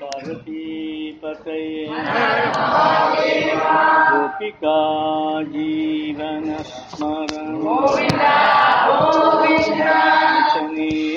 पार्वती 0.00 0.64
पतये 1.24 1.86
गोपिका 4.10 4.78
जीवन 5.52 6.46
स्मरण 6.70 7.50
शनेय 10.50 11.13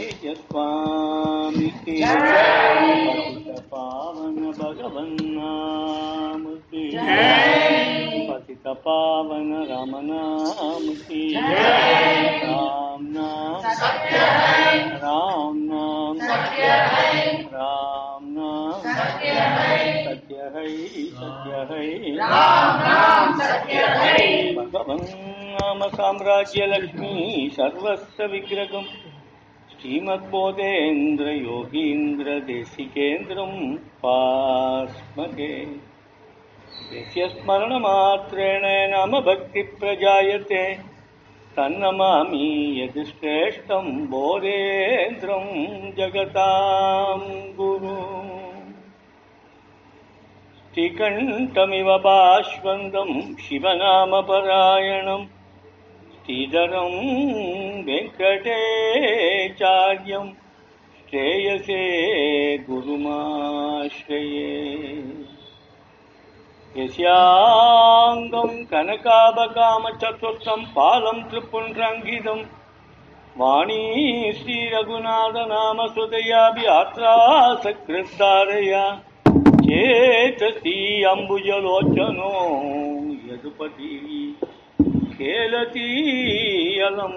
नाम 25.89 25.97
साम्राज्य 25.97 26.67
लक्ष्मी 26.67 27.51
सर्वस्य 27.53 28.27
विग्रहम्। 28.27 28.85
देशिकेन्द्रं 32.41 33.77
पास्महे। 33.77 35.67
यस्य 36.93 37.29
स्मरणमात्रेण 37.29 38.91
नाम 38.91 39.21
भक्तिप्रजायते। 39.21 40.79
तन्नमामि 41.57 42.83
यदुश्रेष्ठं 42.83 44.07
बोधेन्द्रं 44.07 45.93
जगतां 45.93 47.53
गुरु। 47.57 47.97
श्रीकण्ठमिव 50.75 51.99
पाश्वन्दं 51.99 53.37
शिवनामपरायणं 53.37 55.38
శ్రీధరం 56.29 56.95
వెంకటేచార్యం 57.87 58.47
శ్రేయసే 61.03 61.85
గురుమాశ్రయే 62.67 64.51
యస్యాంగం 66.75 68.51
కనకాబకామచతుర్థం 68.73 70.61
పాలం 70.77 71.21
త్రిపుండ్రంగిదం 71.31 72.43
వాణీ 73.37 73.81
శ్రీరఘునాథనామసుదయాభి 74.39 76.67
ఆత్రాసకృతారయ 76.75 78.75
చేతసీ 79.65 80.77
అంబుజలోచనో 81.07 82.35
యదుపతి 83.29 83.93
కేళతీయలం 85.19 87.15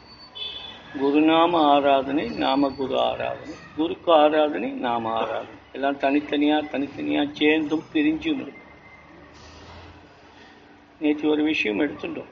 குருநாம 0.96 1.56
ஆராதனை 1.56 2.30
நாம 2.30 2.70
குரு 2.70 3.00
ஆராதனை. 3.00 3.54
குருக்கு 3.78 4.12
ஆராதனை 4.12 4.70
நாம 4.70 5.12
ஆராதனை. 5.14 5.56
எல்லாம் 5.72 5.98
தனித்தனியா 5.98 6.60
தனித்தனியா 6.72 7.32
சேர்ந்தும் 7.32 7.84
பிரிஞ்சும் 7.94 8.42
இருக்கும் 8.42 8.66
நேற்று 11.00 11.30
ஒரு 11.30 11.44
விஷயம் 11.44 11.80
எடுத்துட்டோம். 11.80 12.32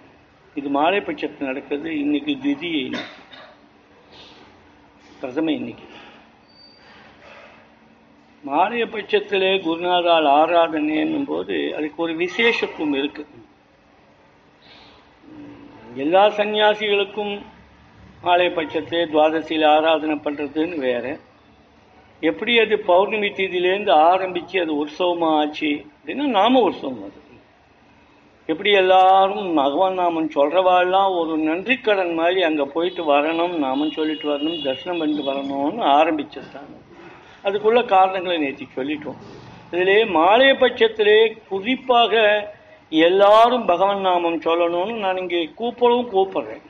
இது 0.55 0.69
மாலை 0.69 1.01
பட்சத்தில் 1.01 1.47
நடக்கிறது 1.47 1.99
இன்னைக்கு 1.99 2.31
திதியை 2.31 2.97
பிரதம 5.19 5.51
இன்னைக்கு. 5.51 5.83
மாலைய 8.45 8.85
பட்சத்திலே 8.85 9.59
குருநாதால் 9.59 10.27
ஆராதனை 10.27 10.95
என்னும் 10.95 11.25
போது 11.25 11.75
அதுக்கு 11.77 12.03
ஒரு 12.03 12.15
விசேஷத்துவம் 12.15 12.93
இருக்கு. 12.93 13.27
எல்லா 15.93 16.27
சன்னியாசிகளுக்கும் 16.27 17.41
மாலை 18.23 18.49
பட்சத்தில் 18.49 19.09
துவாதசியில் 19.11 19.65
ஆராதனை 19.67 20.15
பண்ணுறதுன்னு 20.15 20.77
வேற. 20.77 21.19
எப்படி 22.19 22.59
அது 22.59 22.79
பௌர்ணமி 22.79 23.27
தீதியிலேருந்து 23.27 23.91
ஆரம்பித்து 23.91 24.61
அது 24.61 24.85
உற்சவமாக 24.85 25.37
ஆச்சு? 25.37 25.85
அப்படின்னா 25.95 26.25
நாம 26.39 26.59
உற்சவம் 26.59 27.03
அது. 27.03 27.19
எப்படி 28.47 28.71
எல்லாரும் 28.71 29.53
பகவான் 29.53 29.93
நாமம் 29.93 30.29
சொல்கிறவாள்லாம் 30.29 31.11
ஒரு 31.19 31.37
நன்றி 31.37 31.77
கடன் 31.77 32.13
மாதிரி 32.13 32.43
அங்கே 32.43 32.63
போயிட்டு 32.63 33.03
வரணும் 33.03 33.55
நாமம் 33.57 33.91
சொல்லிட்டு 33.91 34.37
வரணும் 34.37 34.63
தரிசனம் 34.63 34.97
பண்ணிட்டு 34.97 35.29
வரணும்னு 35.31 35.83
ஆரம்பிச்சிருக்காங்க 35.99 36.75
அதுக்குள்ள 37.43 37.85
காரணங்களை 37.85 38.37
நேற்று 38.37 38.67
சொல்லிட்டோம். 38.75 39.17
இதிலே 39.71 40.05
மாலை 40.05 40.51
பட்சத்திலே 40.51 41.37
குறிப்பாக 41.49 42.13
எல்லாரும் 42.89 43.65
பகவான் 43.65 43.99
நாமம் 43.99 44.41
சொல்லணும்னு 44.41 44.95
நான் 44.97 45.17
இங்கே 45.17 45.49
கூப்பிடவும் 45.55 46.11
கூப்பிடுறேன். 46.13 46.63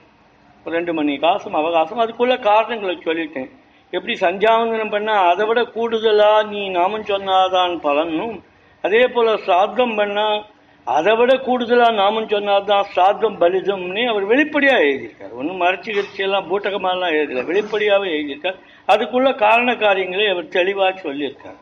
ரெண்டு 0.65 0.93
மணி 0.93 1.17
காசம் 1.17 1.53
அவகாசம். 1.53 1.99
அதுக்குள்ள 1.99 2.39
காரணங்களை 2.39 2.97
சொல்லிட்டேன். 3.05 3.49
எப்படி 3.91 4.13
சந்தியாவந்தனம் 4.19 4.89
பண்ணா 4.89 5.13
அதை 5.13 5.47
விட 5.47 5.61
கூடுதலா 5.61 6.47
நீ 6.47 6.69
நாமம் 6.69 7.03
சொன்னாதான் 7.03 7.79
பலனும். 7.79 8.43
அதே 8.81 9.07
போல 9.07 9.33
சாத்தம் 9.33 9.95
பண்ணா 9.95 10.45
அதை 10.83 11.15
விட 11.15 11.33
கூடுதலா 11.33 11.93
நாமம் 11.93 12.27
சொன்னாதான் 12.27 12.83
சாத்தம் 12.95 13.39
பலிதம்னு 13.39 14.05
அவர் 14.05 14.27
வெளிப்படையா 14.27 14.75
எழுதியிருக்கார். 14.87 15.31
ஒன்றும் 15.31 15.61
மறைச்சி 15.61 15.89
கரிச்சு 15.89 16.17
எல்லாம் 16.17 16.49
பூட்டகமாலாம் 16.49 17.15
எழுதல. 17.19 17.45
வெளிப்படையாவே 17.51 18.09
எழுதியிருக்கார். 18.17 18.59
அதுக்குள்ள 18.87 19.35
காரண 19.35 19.75
காரியங்களை 19.75 20.27
அவர் 20.27 20.45
தெளிவா 20.45 20.89
சொல்லியிருக்கார். 21.03 21.59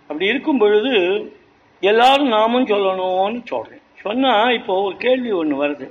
அப்படி 0.00 0.26
இருக்கும் 0.26 0.58
பொழுது 0.58 0.94
எல்லாரும் 1.80 2.28
நாமும் 2.28 2.66
சொல்லணும்னு 2.66 3.40
சொல்றேன். 3.44 3.82
சொன்னா 3.94 4.50
இப்போ 4.50 4.82
ஒரு 4.82 4.96
கேள்வி 4.96 5.32
ஒன்று 5.32 5.64
வருது. 5.64 5.90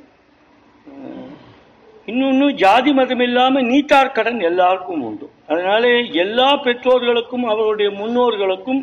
இன்னொன்னு 2.09 2.45
ஜாதி 2.61 2.91
மதம் 2.93 3.23
இல்லாம 3.25 3.61
நீட்டார் 3.63 4.11
கடன் 4.11 4.39
எல்லாருக்கும் 4.49 5.03
உண்டு. 5.07 5.25
அதனால 5.47 5.83
எல்லா 6.23 6.47
பெற்றோர்களுக்கும் 6.65 7.45
அவருடைய 7.51 7.89
முன்னோர்களுக்கும் 7.99 8.81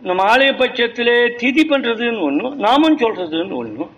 நம்ம 0.00 0.20
ஆலய 0.32 0.52
பட்சத்திலே 0.58 1.16
திதி 1.40 1.62
பண்றதுன்னு 1.64 2.22
ஒண்ணும் 2.28 2.54
நாமம் 2.58 3.00
சொல்றதுன்னு 3.00 3.56
ஒண்ணும் 3.62 3.90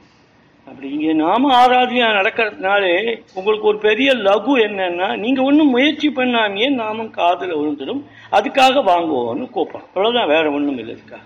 அப்படி 0.67 0.89
இங்கே 0.94 1.12
நாம 1.21 1.50
ஆராதனையா 1.59 2.09
நடக்கிறதுனாலே 2.17 2.93
உங்களுக்கு 3.35 3.69
ஒரு 3.71 3.79
பெரிய 3.87 4.11
லகு 4.27 4.53
என்னன்னா 4.67 5.09
நீங்க 5.23 5.41
ஒன்றும் 5.43 5.75
முயற்சி 5.75 6.09
பண்ணாமையே 6.11 6.69
நாமும் 6.77 7.12
காதில் 7.17 7.59
விழுந்துடும் 7.59 8.03
அதுக்காக 8.33 8.83
வாங்குவோம்னு 8.89 9.47
கூப்பிடும் 9.50 9.89
அவ்வளோதான் 9.89 10.33
வேற 10.35 10.44
ஒன்றும் 10.50 10.79
இல்லை 10.79 10.94
இதுக்காக. 10.97 11.25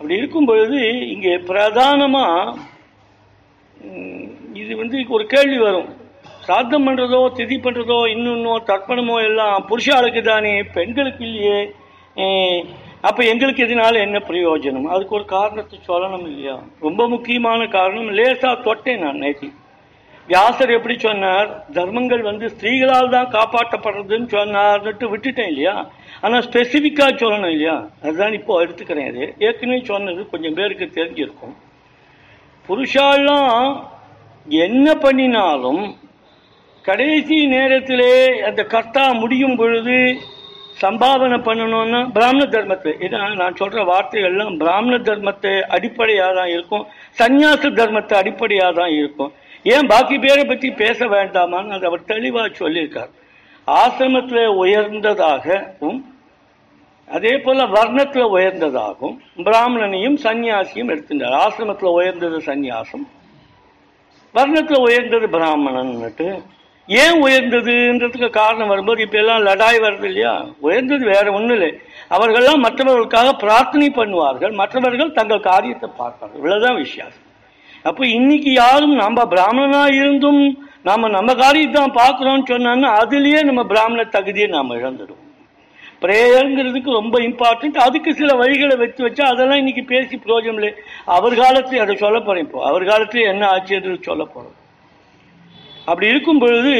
அப்படி 0.00 0.14
இருக்கும் 0.16 0.48
பொழுது 0.50 0.78
இங்கே 1.14 1.34
பிரதானமா 1.50 2.26
இது 4.60 4.72
வந்து 4.80 4.96
ஒரு 5.16 5.24
கேள்வி 5.34 5.58
வரும். 5.66 5.88
சாத்தம் 6.46 6.86
பண்றதோ 6.86 7.20
திதி 7.38 7.56
பண்றதோ 7.64 7.98
இன்னொன்னோ 8.14 8.54
தர்ப்பணமோ 8.70 9.16
எல்லாம் 9.28 9.66
புருஷாளுக்கு 9.70 10.22
தானே 10.30 10.52
பெண்களுக்கு 10.76 11.22
இல்லையே. 11.28 11.58
அப்போ 13.06 13.08
அப்ப 13.08 13.24
எங்களுக்கு 13.32 13.64
இதனால 13.66 13.94
என்ன 14.06 14.18
பிரயோஜனம்? 14.28 14.90
அதுக்கு 14.94 15.16
ஒரு 15.18 15.24
காரணத்தை 15.36 15.76
சொல்லணும் 15.88 16.26
இல்லையா? 16.30 16.56
ரொம்ப 16.86 17.02
முக்கியமான 17.14 17.60
காரணம் 17.76 18.10
லேசா 18.18 18.50
தொட்டேன் 18.66 19.02
நான் 19.04 19.22
நேத்தி 19.24 19.48
வியாசர் 20.28 20.74
எப்படி 20.76 20.94
சொன்னார்? 21.06 21.48
தர்மங்கள் 21.76 22.22
வந்து 22.28 22.46
ஸ்திரீகளால் 22.52 23.14
தான் 23.14 23.32
காப்பாற்றப்படுறதுன்னு 23.36 24.28
சொன்னார்னுட்டு 24.36 25.06
விட்டுட்டேன் 25.12 25.50
இல்லையா? 25.52 25.74
ஆனா 26.24 26.36
ஸ்பெசிஃபிக்காக 26.48 27.14
சொல்லணும் 27.22 27.52
இல்லையா? 27.54 27.76
அதுதான் 28.04 28.36
இப்போ 28.38 28.60
எடுத்துக்கிறேன் 28.64 29.10
அது 29.12 29.24
ஏற்கனவே 29.46 29.80
சொன்னது 29.92 30.20
கொஞ்சம் 30.34 30.56
பேருக்கு 30.60 30.88
தெரிஞ்சிருக்கும். 30.98 31.56
புருஷாலாம் 32.68 33.66
என்ன 34.46 34.94
பண்ணினாலும் 35.02 35.82
கடைசி 36.84 37.36
நேரத்திலே 37.54 38.14
அந்த 38.48 38.62
கர்த்தா 38.74 39.04
முடியும் 39.22 39.58
பொழுது 39.60 39.96
சம்பாவனை 40.82 41.36
பண்ணணும்னா 41.46 42.00
பிராமண 42.16 42.44
தர்மத்தை 42.54 42.92
இதான் 43.04 43.36
நான் 43.40 43.58
சொல்ற 43.60 43.84
வார்த்தைகள் 43.90 44.32
எல்லாம் 44.32 44.56
பிராமண 44.62 44.94
தர்மத்தை 45.08 45.52
அடிப்படையாக 45.76 46.32
தான் 46.38 46.50
இருக்கும் 46.54 46.84
சந்நியாச 47.20 47.70
தர்மத்தை 47.80 48.14
அடிப்படையாக 48.22 48.72
தான் 48.80 48.94
இருக்கும். 49.00 49.32
ஏன் 49.74 49.90
பாக்கி 49.92 50.16
பேரை 50.24 50.44
பத்தி 50.44 50.68
பேச 50.82 51.06
வேண்டாமான்னு 51.16 51.76
அதை 51.76 51.86
அவர் 51.90 52.08
தெளிவா 52.12 52.44
சொல்லியிருக்கார். 52.62 53.12
ஆசிரமத்துல 53.68 54.40
உயர்ந்ததாகவும் 54.62 56.00
அதே 57.08 57.34
போல 57.44 57.64
வர்ணத்துல 57.78 58.24
உயர்ந்ததாகவும் 58.36 59.16
பிராமணனையும் 59.46 60.18
சன்னியாசியும் 60.24 60.92
எடுத்துட்டார். 60.94 61.36
ஆசிரமத்துல 61.44 61.92
உயர்ந்தது 61.98 62.38
சந்நியாசம். 62.50 63.04
வர்ணத்தில் 64.34 64.84
உயர்ந்தது 64.86 65.26
பிராமணன்னுட்டு. 65.26 66.28
ஏன் 66.88 67.16
உயர்ந்ததுன்றதுக்கு 67.24 68.30
காரணம் 68.30 68.68
வரும்போது 68.68 69.02
இப்ப 69.02 69.18
எல்லாம் 69.18 69.44
லடாய் 69.46 69.78
வருது 69.84 70.04
இல்லையா? 70.04 70.32
உயர்ந்தது 70.58 71.04
வேற 71.04 71.32
ஒன்றும் 71.32 71.56
இல்லை. 71.56 71.72
அவர்கள்லாம் 72.10 72.64
மற்றவர்களுக்காக 72.66 73.32
பிரார்த்தனை 73.32 73.88
பண்ணுவார்கள். 73.90 74.52
மற்றவர்கள் 74.52 75.16
தங்கள் 75.18 75.46
காரியத்தை 75.50 75.88
பார்ப்பார்கள். 75.96 76.38
இவ்வளவுதான் 76.38 76.74
வித்தியாசம். 76.74 77.26
அப்ப 77.82 78.06
இன்னைக்கு 78.06 78.52
யாரும் 78.52 78.94
நம்ம 78.94 79.24
பிராமணனா 79.26 79.82
இருந்தும் 80.00 80.42
நாம 80.82 81.08
நம்ம 81.08 81.34
காரியத்தை 81.34 81.76
தான் 81.80 81.98
பார்க்கிறோம்னு 82.02 82.50
சொன்னோம்னா 82.50 82.90
அதுலயே 83.02 83.40
நம்ம 83.42 83.64
பிராமண 83.64 84.04
தகுதியை 84.04 84.48
நாம் 84.48 84.78
இழந்துடுவோம். 84.80 85.28
பிரேயருங்கிறதுக்கு 86.02 86.90
ரொம்ப 86.92 87.16
இம்பார்ட்டன்ட் 87.22 87.78
அதுக்கு 87.78 88.10
சில 88.14 88.32
வழிகளை 88.40 88.76
வச்சு 88.78 89.02
வச்சா 89.06 89.24
அதெல்லாம் 89.32 89.60
இன்னைக்கு 89.62 89.84
பேசி 89.84 90.14
பிரயோஜனம் 90.24 90.58
இல்லை 90.60 90.72
அவர் 91.16 91.34
காலத்துல 91.34 91.82
அதை 91.84 91.96
சொல்ல 91.96 92.18
போறேன் 92.20 92.44
இப்போ. 92.46 92.60
அவர் 92.68 92.84
காலத்துல 92.84 93.26
என்ன 93.32 93.44
ஆச்சுன்றது 93.52 93.98
சொல்ல 94.02 94.24
போறோம். 94.24 94.56
அப்படி 95.86 96.06
இருக்கும் 96.08 96.42
பொழுது 96.42 96.74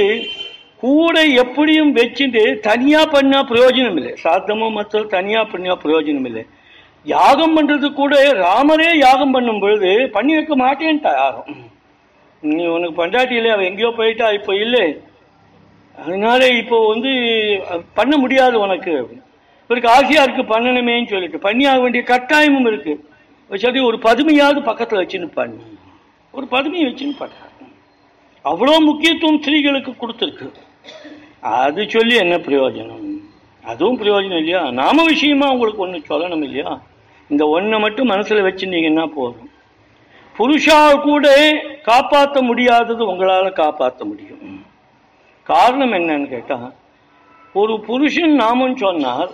கூட 0.82 1.16
எப்படியும் 1.42 1.92
வச்சுட்டு 1.96 2.42
தனியா 2.66 3.00
பண்ணா 3.12 3.38
பிரயோஜனம் 3.50 3.98
இல்லை 4.00 4.12
சாத்தமும் 4.24 4.76
மற்ற 4.78 5.02
தனியா 5.14 5.42
பண்ணா 5.44 5.76
பிரயோஜனம் 5.84 6.26
இல்லை 6.30 6.42
யாகம் 7.06 7.54
பண்றது 7.56 7.86
கூட 7.92 8.14
ராமரே 8.42 8.90
யாகம் 8.98 9.32
பண்ணும் 9.32 9.60
பொழுது 9.60 9.90
பண்ணி 10.16 10.32
வைக்க 10.36 10.54
மாட்டேன்ட்டா 10.56 11.12
யாரும். 11.16 11.48
நீ 12.42 12.62
உனக்கு 12.68 12.94
பண்டாட்டி 13.00 13.34
இல்லை 13.38 13.50
அவ 13.54 13.64
எங்கேயோ 13.64 13.90
போயிட்டா 13.98 14.26
இப்போ 14.38 14.52
இல்லை. 14.56 14.84
அதனால 15.98 16.48
இப்போ 16.48 16.88
வந்து 16.88 17.10
பண்ண 17.94 18.16
முடியாது 18.16 18.60
உனக்கு. 18.60 18.92
இவருக்கு 19.64 19.90
ஆசையா 19.90 20.22
இருக்கு 20.22 20.42
பண்ணணுமேன்னு 20.42 21.08
சொல்லிட்டு. 21.08 21.38
பண்ணி 21.38 21.64
ஆக 21.66 21.80
வேண்டிய 21.80 22.04
கட்டாயமும் 22.08 22.66
இருக்கு. 22.66 22.94
வச்சது 23.50 23.84
ஒரு 23.84 23.96
பதுமையாவது 23.96 24.60
பக்கத்தில் 24.62 25.00
வச்சுன்னு 25.02 25.28
பண்ணு. 25.34 25.62
ஒரு 26.30 26.46
பதுமையை 26.46 26.84
வச்சுன்னு 26.90 27.16
பண்ண. 27.18 27.34
அவ்வளோ 28.44 28.78
முக்கியத்துவம் 28.84 29.40
ஸ்திரீகளுக்கு 29.42 29.92
கொடுத்துருக்கு. 30.02 30.46
அது 31.40 31.88
சொல்லி 31.88 32.14
என்ன 32.14 32.36
பிரயோஜனம்? 32.36 33.06
அதுவும் 33.64 34.00
பிரயோஜனம் 34.00 34.40
இல்லையா? 34.42 34.70
நாம 34.70 35.04
விஷயமா 35.04 35.50
உங்களுக்கு 35.50 35.82
ஒன்று 35.82 35.98
சொல்லணும் 36.10 36.42
இல்லையா? 36.42 36.80
இந்த 37.28 37.46
ஒன்றை 37.46 37.80
மட்டும் 37.80 38.06
மனசில் 38.06 38.46
வச்சுருந்தீங்கன்னா 38.46 39.06
போதும். 39.06 39.50
புருஷா 40.38 41.00
கூட 41.00 41.26
காப்பாற்ற 41.82 42.42
முடியாதது 42.42 43.06
உங்களால் 43.06 43.52
காப்பாற்ற 43.52 44.04
முடியும். 44.04 44.41
காரணம் 45.52 45.94
என்னன்னு 45.99 46.28
கேட்டா 46.34 46.58
ஒரு 47.60 47.75
புருஷன் 47.88 48.34
நாமம் 48.43 48.76
சொன்னார் 48.82 49.32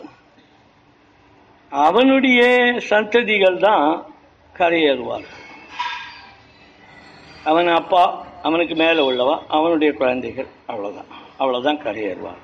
அவனுடைய 1.73 2.41
சந்ததிகள் 2.91 3.59
தான் 3.67 3.88
கரையேறுவார். 4.59 5.26
அவன் 7.50 7.69
அப்பா 7.81 8.05
அவனுக்கு 8.47 8.75
மேலே 8.82 9.00
உள்ளவா 9.09 9.35
அவனுடைய 9.56 9.91
குழந்தைகள் 10.00 10.49
அவ்வளோதான் 10.70 11.11
அவ்வளோதான் 11.41 11.82
கரையேறுவார். 11.85 12.43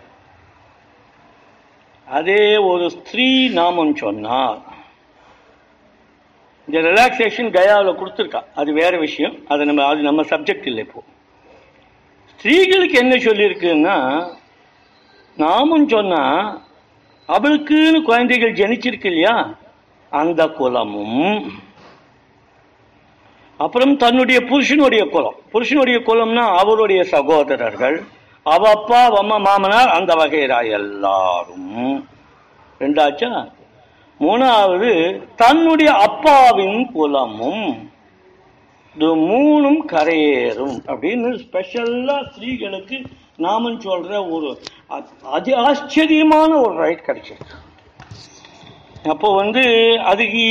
அதே 2.18 2.44
ஒரு 2.70 2.86
ஸ்திரீ 2.96 3.28
நாமம் 3.58 3.94
சொன்னார் 4.02 4.60
இந்த 6.68 6.78
ரிலாக்ஸேஷன் 6.88 7.50
கயாவில் 7.56 7.98
கொடுத்துருக்கா. 8.00 8.42
அது 8.60 8.70
வேற 8.82 8.94
விஷயம். 9.06 9.36
அது 9.52 9.62
நம்ம 9.68 9.86
அது 9.92 10.00
நம்ம 10.08 10.22
சப்ஜெக்ட் 10.32 10.70
இல்லை 10.72 10.84
இப்போது 10.86 11.12
ஸ்திரீகளுக்கு 12.44 12.92
என்ன 12.92 13.16
சொல்லியிருக்குன்னா 13.16 14.26
நாமும் 15.36 15.88
சொன்னா 15.88 16.22
அவளுக்குன்னு 17.28 18.02
குழந்தைகள் 18.02 18.52
ஜனிச்சிருக்கு 18.52 19.06
இல்லையா? 19.06 19.54
அந்த 20.10 20.48
குலமும். 20.48 21.52
அப்புறம் 23.56 23.96
தன்னுடைய 23.96 24.40
புருஷனுடைய 24.40 25.04
குலம். 25.04 25.34
புருஷனுடைய 25.50 25.98
குலம்னா 25.98 26.56
அவருடைய 26.56 27.04
சகோதரர்கள் 27.04 28.02
அவ 28.42 28.70
அப்பா 28.70 29.16
அம்மா 29.18 29.36
மாமனார் 29.36 29.88
அந்த 29.88 30.14
வகைரா 30.14 30.70
எல்லாரும். 30.70 32.06
ரெண்டாச்சா? 32.78 33.48
மூணாவது 34.20 35.22
தன்னுடைய 35.36 35.92
அப்பாவின் 35.92 36.92
குலமும். 36.92 37.92
இது 38.96 39.08
மூணும் 39.28 39.82
கரையேறும் 39.92 40.76
அப்படின்னு 40.92 41.30
ஸ்பெஷல்லா 41.44 42.16
ஸ்திரீகளுக்கு 42.30 42.96
நாமன் 43.44 43.78
சொல்ற 43.86 44.10
ஒரு 44.34 44.50
அது 44.94 45.08
அதி 45.36 45.52
ஆச்சரியமான 45.66 46.50
ஒரு 46.64 46.74
ரைட் 46.82 47.06
கிடைச்சிருக்கு. 47.06 47.56
அப்போ 49.12 49.28
வந்து 49.40 49.62
அதுக்கு 50.10 50.44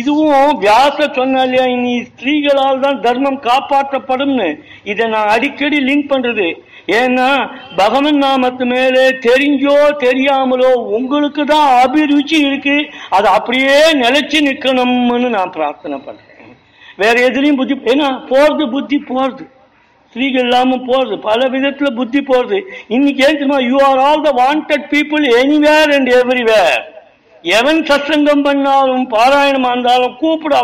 இதுவும் 0.00 0.56
வியாச 0.64 0.96
சொன்ன 1.18 1.42
இல்லையா 1.46 1.66
இனி 1.74 1.92
ஸ்திரீகளால் 2.08 2.82
தான் 2.86 3.02
தர்மம் 3.04 3.38
காப்பாற்றப்படும்னு. 3.48 4.48
இதை 4.92 5.04
நான் 5.14 5.30
அடிக்கடி 5.34 5.78
லிங்க் 5.88 6.10
பண்றது. 6.14 6.48
ஏன்னா 7.00 7.28
பகவன் 7.80 8.20
நாமத்து 8.24 8.64
மேலே 8.74 9.04
தெரிஞ்சோ 9.28 9.76
தெரியாமலோ 10.06 10.72
உங்களுக்கு 10.98 11.44
தான் 11.54 11.68
அபிருச்சி 11.84 12.38
இருக்கு. 12.48 12.76
அது 13.18 13.28
அப்படியே 13.36 13.78
நிலைச்சு 14.04 14.40
நிற்கணும்னு 14.48 15.30
நான் 15.38 15.56
பிரார்த்தனை 15.58 15.98
பண்றேன். 16.08 16.31
வேற 16.96 17.28
எதுலையும் 17.28 17.56
புத்தி 17.56 17.74
ஏன்னா 17.74 18.08
போறது 18.30 18.70
புத்தி 18.70 19.04
போறது. 19.08 19.50
ஸ்திரீகள் 20.08 20.42
இல்லாமல் 20.42 20.86
போறது 20.86 21.20
பல 21.20 21.48
விதத்தில் 21.48 21.94
புத்தி 21.94 22.20
போறது. 22.20 22.62
இன்னைக்கு 22.88 23.26
and 23.26 23.50
you 23.60 23.82
are 23.82 23.98
all 23.98 24.20
the 24.20 24.32
wanted 24.32 24.84
people 24.90 25.24
anywhere 25.42 25.94
and 25.94 26.08
everywhere 26.08 26.90
எவன் 27.42 27.82
சத்சங்கம் 27.82 28.42
பண்ணாலும் 28.42 29.10
பாராயணமாக 29.10 29.70
இருந்தாலும் 29.70 30.16
கூப்பிடு 30.16 30.56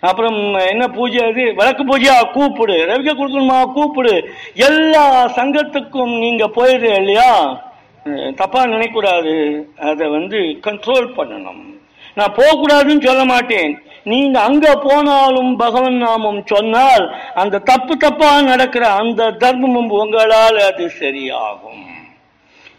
அப்புறம் 0.00 0.54
என்ன 0.54 0.88
பூஜை 0.88 1.24
அது? 1.24 1.54
விளக்கு 1.54 1.84
பூஜையா? 1.84 2.30
கூப்பிடு. 2.30 2.72
ரவிக்க 2.72 3.12
கொடுக்கணுமா? 3.14 3.72
கூப்பிடு. 3.72 4.30
எல்லா 4.54 5.26
சங்கத்துக்கும் 5.26 6.18
நீங்க 6.18 6.48
போயிடு 6.48 6.94
இல்லையா? 6.94 7.64
தப்பாக 8.06 8.34
தப்பா 8.34 8.66
நினைக்கூடாது 8.66 9.64
அதை 9.80 10.08
வந்து 10.08 10.36
கண்ட்ரோல் 10.36 11.08
பண்ணணும். 11.16 11.75
நான் 12.18 12.36
போகக்கூடாதுன்னு 12.38 13.06
சொல்ல 13.08 13.22
மாட்டேன். 13.32 13.72
நீங்க 14.10 14.36
அங்க 14.48 14.66
போனாலும் 14.86 15.50
பகவன் 15.62 15.98
நாமம் 16.04 16.40
சொன்னால் 16.52 17.04
அந்த 17.42 17.60
தப்பு 17.70 17.94
தப்பா 18.04 18.30
நடக்கிற 18.50 18.84
அந்த 19.02 19.30
தர்மமும் 19.42 19.90
உங்களால் 20.00 20.60
அது 20.68 20.84
சரியாகும். 21.00 21.84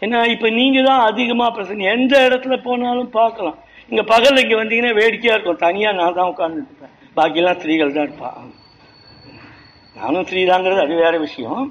ஏன்னா 0.04 0.18
இப்ப 0.34 0.50
நீங்க 0.58 0.78
தான் 0.88 1.02
அதிகமா 1.10 1.46
பிரச்சனை 1.56 1.86
எந்த 1.96 2.14
இடத்துல 2.28 2.56
போனாலும் 2.66 3.10
பார்க்கலாம். 3.18 3.58
இங்க 3.90 4.02
பகல் 4.12 4.42
இங்க 4.44 4.56
வந்தீங்கன்னா 4.60 4.94
வேடிக்கையா 5.00 5.34
இருக்கும். 5.34 5.62
தனியா 5.66 5.90
நான் 6.00 6.18
தான் 6.18 6.30
உட்கார்ந்துட்டு 6.32 6.70
இருப்பேன். 6.72 6.94
பாக்கியெல்லாம் 7.18 7.58
ஸ்திரீகள் 7.60 7.96
தான் 7.96 8.06
இருப்பான் 8.08 8.50
நானும் 10.00 10.26
ஸ்ரீதாங்கிறது 10.30 10.84
அது 10.86 10.96
வேற 11.04 11.14
விஷயம். 11.26 11.62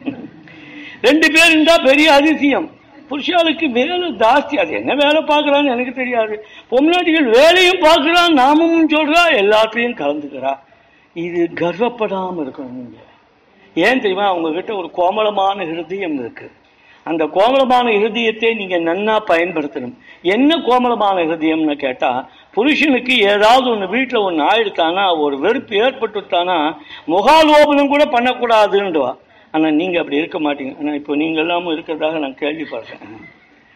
ரெண்டு 1.07 1.27
பேர் 1.33 1.51
இருந்தா 1.51 1.75
பெரிய 1.89 2.07
அதிசயம். 2.19 2.67
புருஷாளுக்கு 3.09 3.67
வேலை 3.77 4.07
ஜாஸ்தி. 4.23 4.55
அது 4.63 4.71
என்ன 4.79 4.95
வேலை 5.03 5.19
பார்க்கறான்னு 5.31 5.73
எனக்கு 5.75 5.93
தெரியாது. 6.01 6.35
பொம்னாட்டிகள் 6.71 7.27
வேலையும் 7.39 7.83
பார்க்குறா 7.87 8.21
நாமும் 8.41 8.91
சொல்றா 8.95 9.23
எல்லாத்தையும் 9.41 9.99
கலந்துக்கிறா. 10.03 10.53
இது 11.15 11.41
கர்வப்படாமல் 11.61 12.43
இருக்கணும் 12.45 12.77
நீங்க 12.79 12.97
ஏன் 13.87 14.01
தெரியுமா? 14.03 14.25
அவங்கக்கிட்ட 14.33 14.71
ஒரு 14.81 14.89
கோமளமான 14.99 15.57
ஹிருதயம் 15.71 16.17
இருக்கு. 16.21 16.47
அந்த 17.05 17.23
கோமளமான 17.35 17.87
ஹிருதயத்தை 17.95 18.49
நீங்க 18.61 18.77
நன்னா 18.87 19.15
பயன்படுத்தணும். 19.31 19.93
என்ன 20.35 20.57
கோமளமான 20.67 21.17
ஹிருதயம்னு 21.27 21.75
கேட்டா 21.83 22.09
புருஷனுக்கு 22.55 23.15
ஏதாவது 23.33 23.67
ஒன்று 23.73 23.87
வீட்டில் 23.93 24.25
ஒன்று 24.27 24.41
ஆயிடுத்தானா 24.49 25.03
ஒரு 25.23 25.35
வெறுப்பு 25.43 25.75
ஏற்பட்டுட்டானா 25.85 26.57
முகாலோபனம் 27.13 27.91
கூட 27.93 28.05
பண்ணக்கூடாதுன்றவா 28.15 29.11
ஆனால் 29.54 29.77
நீங்கள் 29.80 30.01
அப்படி 30.01 30.22
இருக்க 30.22 30.39
மாட்டீங்க. 30.48 30.74
ஆனால் 30.80 30.98
இப்போ 31.00 31.16
நீங்கள் 31.22 31.44
எல்லாமும் 31.44 31.74
இருக்கிறதாக 31.75 32.20
நான் 32.24 32.42
கேள்விப்படுறேன். 32.44 33.04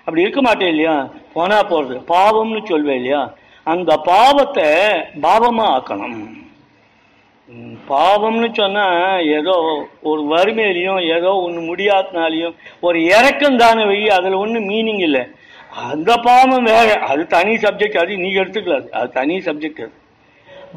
அப்படி 0.06 0.24
இருக்க 0.26 0.42
மாட்டேன் 0.48 0.72
இல்லையா? 0.74 0.96
போனா 1.36 1.58
போகிறது 1.72 1.98
பாவம்னு 2.14 2.62
சொல்வேன் 2.72 3.00
இல்லையா? 3.02 3.22
அந்த 3.74 3.92
பாவத்தை 4.12 4.70
பாவமாக 5.26 5.74
ஆக்கணும். 5.76 6.22
பாவம்னு 7.92 8.48
சொன்னா 8.60 8.86
ஏதோ 9.38 9.54
ஒரு 10.10 10.22
வறுமையிலையும் 10.34 11.00
ஏதோ 11.16 11.32
ஒன்று 11.46 11.62
முடியாதனாலையும் 11.70 12.54
ஒரு 12.88 13.00
இறக்கம் 13.16 13.62
தானே 13.64 13.84
வெயி 13.92 14.08
அதில் 14.18 14.42
ஒன்றும் 14.44 14.70
மீனிங் 14.72 15.02
இல்லை. 15.08 15.24
அந்த 15.90 16.12
பாவம் 16.28 16.70
வேற. 16.74 16.88
அது 17.12 17.24
தனி 17.36 17.54
சப்ஜெக்ட் 17.66 18.02
அது 18.04 18.22
நீங்க 18.24 18.38
எடுத்துக்கலாது 18.44 18.88
அது 19.00 19.10
தனி 19.20 19.36
சப்ஜெக்ட் 19.48 19.84
அது. 19.86 19.94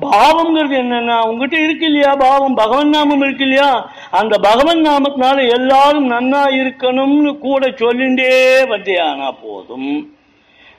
பாவம்ங்கிறது 0.03 0.77
என்னன்னா 0.79 1.27
உங்ககிட்ட 1.27 1.65
இருக்கு 1.65 1.87
இல்லையா 1.87 2.15
பாவம்? 2.15 2.55
பகவன் 2.55 2.89
நாமம் 2.89 3.21
இருக்கு 3.21 3.45
இல்லையா? 3.45 3.91
அந்த 4.11 4.39
பகவன் 4.39 4.87
நாமத்தினால 4.87 5.49
எல்லாரும் 5.49 6.11
நன்னா 6.11 6.43
இருக்கணும்னு 6.61 7.39
கூட 7.39 7.69
சொல்லிண்டே 7.69 8.65
வந்தேனா 8.71 9.31
போதும். 9.43 10.13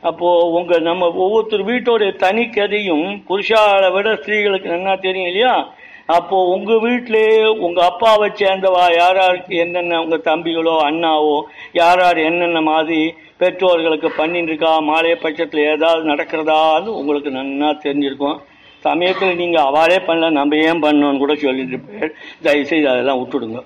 அப்போ 0.01 0.39
உங்க 0.47 0.79
நம்ம 0.79 1.05
ஒவ்வொருத்தர் 1.05 1.63
வீட்டோடைய 1.63 2.15
தனி 2.15 2.49
கதையும் 2.49 3.23
புருஷாவை 3.29 3.91
விட 3.91 4.15
ஸ்திரீகளுக்கு 4.15 4.73
நன்னா 4.73 4.99
தெரியும் 4.99 5.27
இல்லையா? 5.27 5.67
அப்போ 6.07 6.45
உங்க 6.45 6.73
வீட்டிலேயே 6.73 7.45
உங்க 7.45 7.85
அப்பாவை 7.85 8.29
சேர்ந்தவா 8.29 8.95
யார் 8.97 9.15
யாருக்கு 9.15 9.55
என்னென்ன 9.55 10.01
உங்க 10.01 10.15
தம்பிகளோ 10.15 10.75
அண்ணாவோ 10.89 11.43
யார் 11.73 11.99
யார் 11.99 12.17
என்னென்ன 12.17 12.61
மாதிரி 12.61 13.15
பெற்றோர்களுக்கு 13.37 14.09
பண்ணிட்டு 14.17 14.47
இருக்கா? 14.47 14.79
மாலைய 14.81 15.15
பட்சத்தில் 15.15 15.69
ஏதாவது 15.75 16.11
நடக்கிறதான்னு 16.11 16.85
உங்களுக்கு 16.85 17.29
நன்னா 17.29 17.71
தெரிஞ்சிருக்கும். 17.85 18.37
சமயத்தில் 18.87 19.39
நீங்கள் 19.41 19.67
அவாளே 19.69 19.97
பண்ணல 20.07 20.29
நம்ம 20.37 20.57
ஏன் 20.69 20.81
பண்ணோன்னு 20.85 21.21
கூட 21.23 21.35
சொல்லிட்டு 21.43 21.75
இருப்பேன் 21.75 22.15
தயவுசெய்து 22.45 22.89
அதெல்லாம் 22.93 23.19
விட்டுடுங்க. 23.21 23.59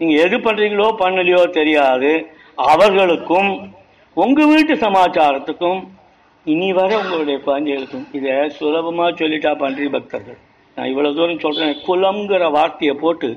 நீங்கள் 0.00 0.20
எது 0.24 0.36
பண்ணுறீங்களோ 0.46 0.88
பண்ணலையோ 1.02 1.42
தெரியாது. 1.58 2.12
அவர்களுக்கும் 2.72 3.50
உங்கள் 4.16 4.50
வீட்டு 4.52 4.74
சமாச்சாரத்துக்கும் 4.84 5.80
இனி 6.46 6.68
வர 6.72 6.90
உங்களுடைய 7.00 7.38
குழந்தைகளுக்கும் 7.46 8.06
இதை 8.18 8.34
சுலபமாக 8.58 9.10
சொல்லிட்டா 9.20 9.50
பன்றி 9.62 9.86
பக்தர்கள். 9.88 10.38
நான் 10.76 10.90
இவ்வளோ 10.90 11.10
தூரம் 11.14 11.44
சொல்கிறேன் 11.44 11.78
குலம்ங்கிற 11.86 12.44
வார்த்தையை 12.56 12.94
போட்டு 13.02 13.28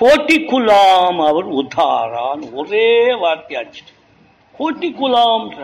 கோட்டி 0.00 0.36
குலாம் 0.50 1.18
அவர் 1.28 1.48
உத்தாரான். 1.60 2.42
ஒரே 2.60 2.88
வார்த்தையாச்சு 3.22 3.82
கோட்டி 4.54 4.88
குலாம்ன்ற 5.00 5.62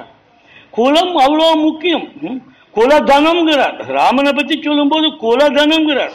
குலம் 0.76 1.14
அவ்வளோ 1.24 1.48
முக்கியம். 1.66 2.06
ம்? 2.28 2.40
குலதனம்ங்கிறார். 2.76 3.76
ராமனை 3.98 4.32
பத்தி 4.32 4.62
சொல்லும்போது 4.62 5.06
குலதனம்ங்கிறார். 5.08 6.14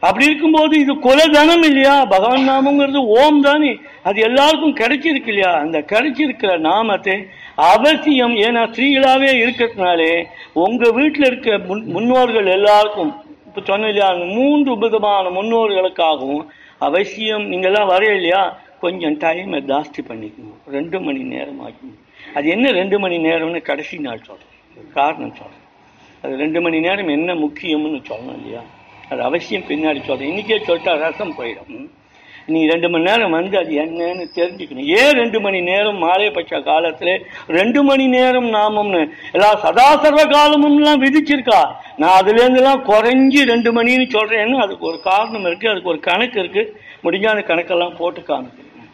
அப்படி 0.00 0.24
இருக்கும்போது 0.24 0.78
இது 0.80 0.92
குலதனம் 0.94 1.64
இல்லையா? 1.64 2.04
பகவான் 2.04 2.48
நாமங்கிறது 2.48 3.00
ஓம் 3.16 3.40
தானே. 3.40 3.72
அது 4.02 4.20
எல்லாருக்கும் 4.20 4.76
கிடைச்சிருக்கு 4.76 5.30
இல்லையா? 5.32 5.52
அந்த 5.58 5.78
கிடைச்சிருக்கிற 5.92 6.58
நாமத்தை 6.58 7.16
அவசியம். 7.54 8.34
ஏன்னா 8.36 8.62
ஸ்ரீகளாவே 8.74 9.30
இருக்கிறதுனாலே 9.42 10.12
உங்க 10.52 10.90
வீட்டில் 10.90 11.26
இருக்க 11.26 11.58
முன் 11.58 11.84
முன்னோர்கள் 11.86 12.46
எல்லாருக்கும் 12.46 13.12
இப்போ 13.46 13.60
சொன்ன 13.64 13.88
இல்லையா 13.88 14.08
அந்த 14.14 14.24
மூன்று 14.24 14.78
விதமான 14.78 15.28
முன்னோர்களுக்காகவும் 15.28 16.44
அவசியம். 16.78 17.46
நீங்கள்லாம் 17.52 17.90
வரையிலையா 17.92 18.18
இல்லையா? 18.20 18.42
கொஞ்சம் 18.80 19.16
டைமை 19.24 19.58
ஜாஸ்தி 19.72 20.00
பண்ணிக்கணும். 20.08 20.58
ரெண்டு 20.76 21.00
மணி 21.00 21.22
நேரம் 21.34 21.60
ஆக்கணும் 21.66 21.98
அது 22.34 22.48
என்ன 22.48 22.70
ரெண்டு 22.70 22.98
மணி 22.98 23.16
நேரம்னு 23.18 23.60
கடைசி 23.62 23.98
நாள் 23.98 24.26
சொல்கிறேன் 24.28 24.92
காரணம் 24.94 25.34
சொல்கிறேன் 25.40 25.66
அது 26.24 26.34
ரெண்டு 26.42 26.58
மணி 26.64 26.78
நேரம் 26.86 27.14
என்ன 27.16 27.34
முக்கியம்னு 27.44 28.00
சொல்லணும் 28.10 28.36
இல்லையா? 28.38 28.62
அது 29.10 29.20
அவசியம் 29.28 29.68
பின்னாடி 29.70 30.00
சொல்கிறேன் 30.08 30.30
இன்றைக்கே 30.32 30.58
சொல்லிட்டா 30.66 30.92
ரசம் 31.06 31.38
போயிடும். 31.38 31.88
நீ 32.52 32.60
ரெண்டு 32.70 32.88
மணி 32.92 33.06
நேரம் 33.08 33.34
வந்து 33.36 33.56
அது 33.60 33.72
என்னன்னு 33.82 34.24
தெரிஞ்சுக்கணும். 34.36 34.86
ஏன் 35.00 35.16
ரெண்டு 35.20 35.38
மணி 35.44 35.58
நேரம் 35.68 35.98
மாலை 36.04 36.28
பட்ச 36.36 36.60
காலத்தில் 36.68 37.12
ரெண்டு 37.58 37.80
மணி 37.88 38.04
நேரம் 38.14 38.48
நாமம்னு? 38.56 39.02
எல்லாம் 39.36 39.60
சதா 39.64 39.88
சர்வ 40.04 40.22
காலமும்லாம் 40.34 41.02
விதிச்சிருக்கா. 41.04 41.60
நான் 42.00 42.16
அதுலேருந்துலாம் 42.20 42.84
குறைஞ்சி 42.90 43.42
ரெண்டு 43.52 43.72
மணின்னு 43.78 44.06
சொல்கிறேன்னு 44.16 44.58
அதுக்கு 44.64 44.88
ஒரு 44.90 45.00
காரணம் 45.08 45.48
இருக்குது 45.50 45.72
அதுக்கு 45.72 45.92
ஒரு 45.94 46.00
கணக்கு 46.08 46.38
இருக்குது 46.44 46.72
முடிஞ்ச 47.04 47.26
அந்த 47.32 47.44
கணக்கெல்லாம் 47.50 47.98
போட்டு 48.00 48.22
காமிக்கிறேன். 48.30 48.88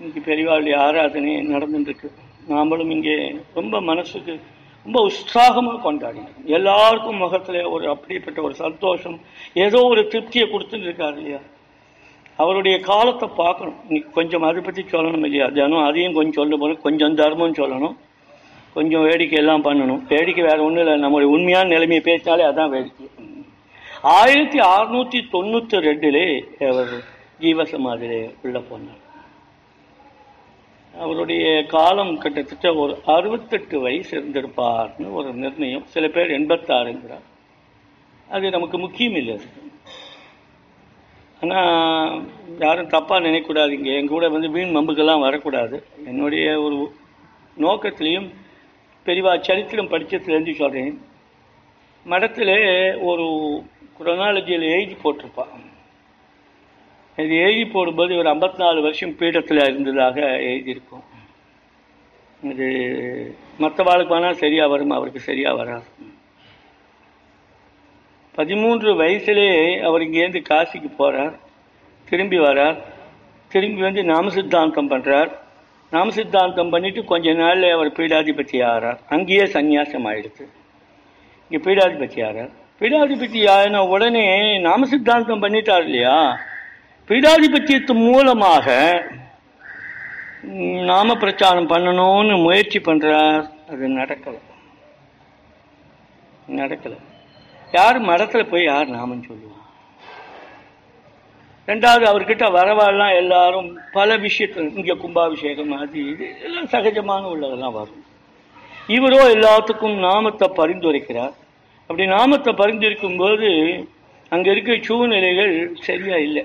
இன்னைக்கு 0.00 0.22
பெரியவாளுடைய 0.30 0.76
ஆராதனை 0.86 1.34
நடந்துட்டுருக்கு. 1.54 2.10
நாமளும் 2.52 2.92
இங்கே 2.96 3.16
ரொம்ப 3.58 3.76
மனசுக்கு 3.90 4.34
ரொம்ப 4.86 5.00
உற்சாகமாக 5.02 5.92
கொண்டாடினார். 5.92 6.44
எல்லாருக்கும் 6.44 7.16
முகத்தில் 7.16 7.64
ஒரு 7.64 7.88
அப்படிப்பட்ட 7.88 8.42
ஒரு 8.42 8.54
சந்தோஷம். 8.54 9.20
ஏதோ 9.54 9.82
ஒரு 9.82 10.00
திருப்தியை 10.00 10.44
கொடுத்துட்டு 10.50 10.86
இருக்காரு 10.88 11.16
இல்லையா? 11.16 11.38
அவருடைய 12.36 12.78
காலத்தை 12.80 13.28
பார்க்கணும். 13.36 13.78
இன்னைக்கு 13.86 14.10
கொஞ்சம் 14.10 14.42
அதை 14.42 14.62
பற்றி 14.62 14.82
சொல்லணும் 14.82 15.24
இல்லையா? 15.24 15.48
தினம் 15.48 15.86
அதையும் 15.86 16.12
கொஞ்சம் 16.12 16.32
சொல்ல 16.32 16.56
போகணும் 16.56 16.80
கொஞ்சம் 16.80 17.14
தர்மம் 17.14 17.54
சொல்லணும். 17.54 17.96
கொஞ்சம் 18.74 19.02
வேடிக்கை 19.02 19.38
எல்லாம் 19.38 19.64
பண்ணணும். 19.64 20.02
வேடிக்கை 20.08 20.44
வேறு 20.44 20.64
ஒன்றும் 20.64 20.86
இல்லை. 20.86 21.08
நம்மளுடைய 21.08 21.32
உண்மையான 21.36 21.68
நிலைமையை 21.68 22.00
பேசினாலே 22.00 22.44
அதான் 22.44 22.68
வேடிக்கை. 22.68 23.08
ஆயிரத்தி 24.02 24.58
அறுநூத்தி 24.58 25.20
தொண்ணூத்தி 25.32 25.78
ரெண்டுலே 25.88 26.44
அவர் 26.68 26.92
ஜீவசமாதிலே 27.40 28.34
உள்ள 28.42 28.58
போனார். 28.58 29.02
அவருடைய 31.04 31.46
காலம் 31.74 32.12
கிட்டத்தட்ட 32.22 32.68
ஒரு 32.82 32.92
அறுபத்தெட்டு 33.14 33.76
வயசு 33.84 34.12
இருந்திருப்பார்னு 34.18 35.08
ஒரு 35.18 35.30
நிர்ணயம். 35.42 35.84
சில 35.94 36.04
பேர் 36.14 36.36
எண்பத்தாறுங்கிறார் 36.38 37.26
அது 38.28 38.46
நமக்கு 38.56 38.76
முக்கியம் 38.84 39.18
இல்லை. 39.20 39.36
ஆனால் 41.42 42.14
யாரும் 42.64 42.92
தப்பாக 42.94 43.24
நினைக்கக்கூடாது 43.26 43.76
இங்கே 43.78 43.96
எங்க 44.00 44.12
கூட 44.14 44.28
வந்து 44.34 44.48
வீண் 44.54 44.74
மம்புக்கெல்லாம் 44.76 45.24
வரக்கூடாது. 45.26 45.76
என்னுடைய 46.10 46.46
ஒரு 46.66 46.78
நோக்கத்திலையும் 47.66 48.28
பெரிவா 49.06 49.32
சரித்திரம் 49.48 49.92
படித்ததுலேருந்து 49.92 50.54
சொல்கிறேன் 50.62 50.94
மடத்தில் 52.06 52.56
ஒரு 53.10 53.26
குரோனாலஜியில் 53.98 54.72
எழுதி 54.74 54.96
போட்டிருப்பான். 55.04 55.54
இது 57.22 57.34
எழுதி 57.44 57.64
போடும்போது 57.74 58.12
ஒரு 58.20 58.28
ஐம்பத்தி 58.32 58.58
நாலு 58.62 58.78
வருஷம் 58.86 59.14
பீடத்தில் 59.20 59.60
இருந்ததாக 59.68 60.16
எழுதியிருக்கும். 60.48 61.04
இது 62.50 62.66
மற்றவாளுக்கு 63.62 64.14
வேணால் 64.14 64.40
சரியாக 64.42 64.70
வரும் 64.72 64.92
அவருக்கு 64.96 65.20
சரியாக 65.28 65.58
வராது. 65.60 65.88
பதிமூன்று 68.38 68.90
வயசுலேயே 69.00 69.60
அவர் 69.88 70.04
இங்கேருந்து 70.06 70.42
காசிக்கு 70.50 70.90
போகிறார் 70.98 71.34
திரும்பி 72.08 72.38
வரார். 72.46 72.76
திரும்பி 73.52 73.80
வந்து 73.86 74.02
நாம 74.12 74.30
சித்தாந்தம் 74.36 74.90
பண்ணுறார் 74.92 75.30
நாம 75.94 76.12
சித்தாந்தம் 76.18 76.72
பண்ணிவிட்டு 76.74 77.02
கொஞ்ச 77.12 77.32
நாளில் 77.40 77.74
அவர் 77.76 77.90
பீடாதிபதி 77.98 78.58
ஆகிறார் 78.70 79.00
அங்கேயே 79.14 79.44
சந்நியாசம் 79.56 80.06
ஆயிடுது. 80.10 80.44
இங்கே 81.46 81.60
பீடாதிபதி 81.66 82.20
ஆறார். 82.28 82.52
பீடாதிபதி 82.80 83.40
ஆயின 83.54 83.82
உடனே 83.94 84.26
நாம 84.68 84.86
சித்தாந்தம் 84.92 85.42
பண்ணிட்டார் 85.46 85.86
இல்லையா? 85.88 86.18
பீடாதிபத்தியத்தின் 87.08 88.00
மூலமாக 88.06 88.66
நாம 90.90 91.14
பிரச்சாரம் 91.16 91.68
பண்ணணும்னு 91.70 92.42
முயற்சி 92.42 92.78
பண்றார். 92.78 93.44
அது 93.70 93.88
நடக்கல. 94.00 94.34
நடக்கல. 96.60 96.94
யார் 97.72 98.02
மடத்துல 98.02 98.42
போய் 98.50 98.64
யார் 98.64 98.88
நாமம் 98.88 99.24
சொல்லுவான் 99.28 99.62
ரெண்டாவது 101.68 102.04
அவர்கிட்ட 102.10 102.44
வரவாள்லாம் 102.58 103.14
எல்லாரும் 103.22 103.70
பல 103.92 104.18
விஷயத்துல 104.18 104.76
இங்க 104.76 104.94
கும்பாபிஷேகம் 104.94 105.72
அது 105.72 106.10
இது 106.10 106.26
எல்லாம் 106.42 106.70
சகஜமான 106.74 107.32
உள்ளதெல்லாம் 107.32 107.78
வரும். 107.80 108.04
இவரோ 108.96 109.24
எல்லாத்துக்கும் 109.36 109.98
நாமத்தை 110.08 110.48
பரிந்துரைக்கிறார். 110.56 111.34
அப்படி 111.86 112.06
நாமத்தை 112.06 112.52
பரிந்துரைக்கும் 112.54 113.16
போது 113.16 113.48
அங்க 114.28 114.50
இருக்க 114.50 114.78
சூழ்நிலைகள் 114.80 115.76
சரியா 115.88 116.16
இல்லை. 116.16 116.44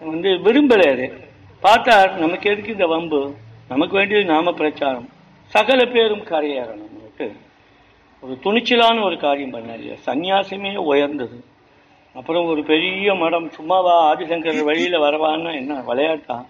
வந்து 0.00 0.28
விரும்பலையாது 0.28 1.04
அது 1.04 1.24
பார்த்தார் 1.60 2.18
நமக்கு 2.18 2.50
எதுக்கு 2.50 2.72
இந்த 2.72 2.86
வம்பு? 2.86 3.34
நமக்கு 3.68 3.96
வேண்டியது 3.96 4.26
நாம 4.26 4.52
பிரச்சாரம். 4.52 5.08
சகல 5.46 5.84
பேரும் 5.84 6.24
கரையேறணும் 6.24 6.90
நமக்கு 6.94 7.36
ஒரு 8.20 8.38
துணிச்சலான 8.42 9.02
ஒரு 9.02 9.18
காரியம் 9.18 9.52
பண்ணார். 9.52 9.74
இல்லையா 9.74 9.94
உயர்ந்தது. 10.80 11.44
அப்புறம் 12.14 12.46
ஒரு 12.46 12.64
பெரிய 12.64 13.14
மடம் 13.14 13.50
சும்மாவா 13.50 14.14
ஆதிசங்கர் 14.14 14.64
வழியில 14.64 14.98
வரவான்னா 14.98 15.54
என்ன 15.54 15.74
விளையாட்டா? 15.74 16.44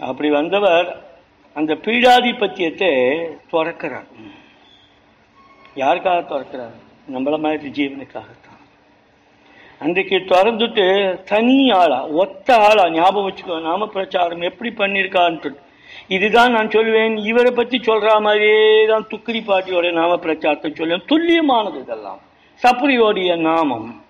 அப்படி 0.00 0.30
வந்தவர் 0.30 1.04
அந்த 1.54 1.74
பீடாதிபத்தியத்தை 1.74 2.90
துறக்கிறார். 3.52 4.08
யாருக்காக 5.76 6.22
துறக்கிறார்? 6.24 6.74
நம்மள 7.12 7.38
மாதிரி 7.38 7.70
ஜீவனுக்காகத்தான். 7.70 8.53
அன்றைக்கு 9.78 10.16
திறந்துட்டு 10.16 10.84
தனி 11.24 11.70
ஆளா 11.70 12.04
ஒத்த 12.06 12.56
ஆளா 12.56 12.88
ஞாபகம் 12.88 13.26
வச்சுக்கோ 13.28 13.60
நாம 13.60 13.86
பிரச்சாரம் 13.86 14.40
எப்படி 14.40 14.70
பண்ணியிருக்கான்ட்டு 14.78 15.50
இதுதான் 16.08 16.52
நான் 16.52 16.68
சொல்லுவேன் 16.68 17.14
இவரை 17.26 17.50
பத்தி 17.50 17.76
சொல்ற 17.78 18.20
மாதிரியே 18.20 18.86
தான் 18.86 19.06
துக்கிரி 19.08 19.42
பாட்டியோட 19.46 19.92
நாம 19.92 20.16
பிரச்சாரத்தை 20.16 20.70
சொல்லுவேன் 20.70 21.06
துல்லியமானது 21.08 21.78
இதெல்லாம். 21.80 22.20
சப்ரியோடைய 22.62 23.36
நாமம். 23.36 24.02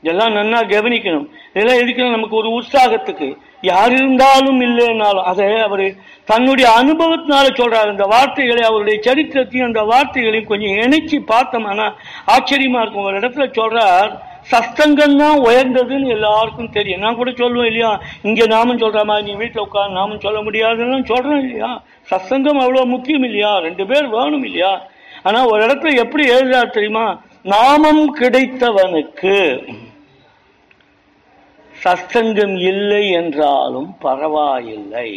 இதெல்லாம் 0.00 0.34
நன்னா 0.36 0.60
கவனிக்கணும். 0.68 1.26
இதெல்லாம் 1.54 1.80
எதுக்கணும் 1.82 2.10
நமக்கு 2.10 2.36
ஒரு 2.36 2.48
உற்சாகத்துக்கு. 2.48 3.36
யார் 3.60 3.92
இருந்தாலும் 3.92 4.60
இல்லைன்னாலும் 4.60 5.28
அதை 5.32 5.60
அவர் 5.60 5.94
தன்னுடைய 6.24 6.70
அனுபவத்தினால 6.80 7.46
சொல்றாரு. 7.60 7.88
அந்த 7.88 8.04
வார்த்தைகளை 8.04 8.62
அவருடைய 8.62 9.00
சரித்திரத்தையும் 9.06 9.70
அந்த 9.70 9.82
வார்த்தைகளையும் 9.82 10.46
கொஞ்சம் 10.46 10.76
இணைச்சு 10.84 11.18
பார்த்தோம்னா 11.32 11.92
ஆச்சரியமா 12.26 12.80
இருக்கும். 12.80 13.04
ஒரு 13.04 13.18
இடத்துல 13.18 13.46
சொல்றார் 13.60 14.12
சஸ்தங்கம் 14.50 15.16
தான் 15.22 15.38
உயர்ந்ததுன்னு 15.48 16.08
எல்லாருக்கும் 16.14 16.72
தெரியும். 16.76 17.02
நான் 17.04 17.18
கூட 17.18 17.30
சொல்லுவேன் 17.30 17.68
இல்லையா 17.70 17.90
இங்கே 18.28 18.46
நாமும் 18.54 18.80
சொல்கிற 18.82 19.04
மாதிரி 19.04 19.26
நீ 19.28 19.34
வீட்டில் 19.42 19.64
உட்காந்து 19.66 19.98
நாமும் 20.00 20.24
சொல்ல 20.24 20.40
முடியாதுன்னு 20.40 21.10
சொல்கிறேன் 21.12 21.42
இல்லையா? 21.44 21.70
சஸ்தங்கம் 22.10 22.62
அவ்வளோ 22.64 22.84
முக்கியம் 22.94 23.26
இல்லையா? 23.28 23.52
ரெண்டு 23.66 23.86
பேர் 23.86 24.08
வேணும் 24.16 24.44
இல்லையா? 24.44 24.72
ஆனால் 25.22 25.50
ஒரு 25.52 25.60
இடத்துல 25.66 25.94
எப்படி 26.04 26.24
எழுதுறா 26.34 26.62
தெரியுமா? 26.70 27.06
நாமம் 27.54 28.04
கிடைத்தவனுக்கு 28.20 29.36
சஸ்தங்கம் 31.84 32.56
இல்லை 32.72 33.04
என்றாலும் 33.20 33.88
பரவாயில்லை. 33.98 35.10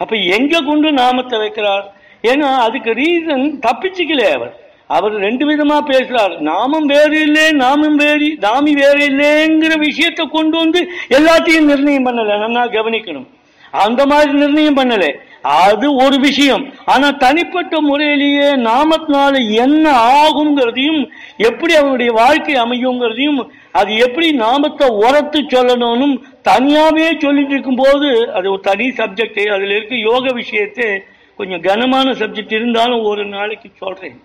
அப்ப 0.00 0.16
எங்க 0.16 0.60
கொண்டு 0.60 0.88
நாமத்தை 0.92 1.38
வைக்கிறார்? 1.38 1.84
ஏன்னா 2.24 2.48
அதுக்கு 2.66 2.90
ரீசன் 3.02 3.46
தப்பிச்சுக்கல 3.66 4.22
அவர். 4.36 4.54
அவர் 4.86 5.12
ரெண்டு 5.12 5.44
விதமா 5.50 5.76
பேசுறார் 5.88 6.38
நாமும் 6.38 6.86
வேறு 6.86 7.20
இல்லை 7.20 7.50
நாமும் 7.50 7.96
வேறு 7.96 8.26
நாமி 8.40 8.72
வேறு 8.72 9.04
இல்லைங்கிற 9.10 9.78
விஷயத்தை 9.78 10.28
கொண்டு 10.28 10.56
வந்து 10.58 10.88
எல்லாத்தையும் 11.08 11.68
நிர்ணயம் 11.70 12.06
பண்ணல. 12.06 12.38
நம்ம 12.38 12.66
கவனிக்கணும். 12.66 13.26
அந்த 13.70 14.06
மாதிரி 14.06 14.32
நிர்ணயம் 14.32 14.76
பண்ணல. 14.76 15.14
அது 15.42 15.94
ஒரு 15.94 16.18
விஷயம். 16.18 16.72
ஆனா 16.84 17.10
தனிப்பட்ட 17.10 17.80
முறையிலேயே 17.80 18.50
நாமத்தினால 18.50 19.50
என்ன 19.50 19.90
ஆகுங்கிறதையும் 19.92 21.08
எப்படி 21.36 21.74
அவனுடைய 21.74 22.12
வாழ்க்கை 22.12 22.54
அமையுங்கிறதையும் 22.54 23.48
அது 23.72 23.96
எப்படி 23.96 24.32
நாமத்தை 24.32 24.88
உரத்து 24.88 25.40
சொல்லணும்னு 25.42 26.22
தனியாவே 26.48 27.20
சொல்லிட்டு 27.20 27.50
இருக்கும்போது 27.50 28.32
அது 28.32 28.50
ஒரு 28.50 28.60
தனி 28.60 28.88
சப்ஜெக்ட் 28.88 29.48
அதுல 29.48 29.74
இருக்க 29.74 29.96
யோக 29.96 30.32
விஷயத்தை 30.32 31.02
கொஞ்சம் 31.36 31.60
கனமான 31.60 32.10
சப்ஜெக்ட் 32.10 32.52
இருந்தாலும் 32.52 33.02
ஒரு 33.02 33.26
நாளைக்கு 33.26 33.68
சொல்றேன். 33.78 34.20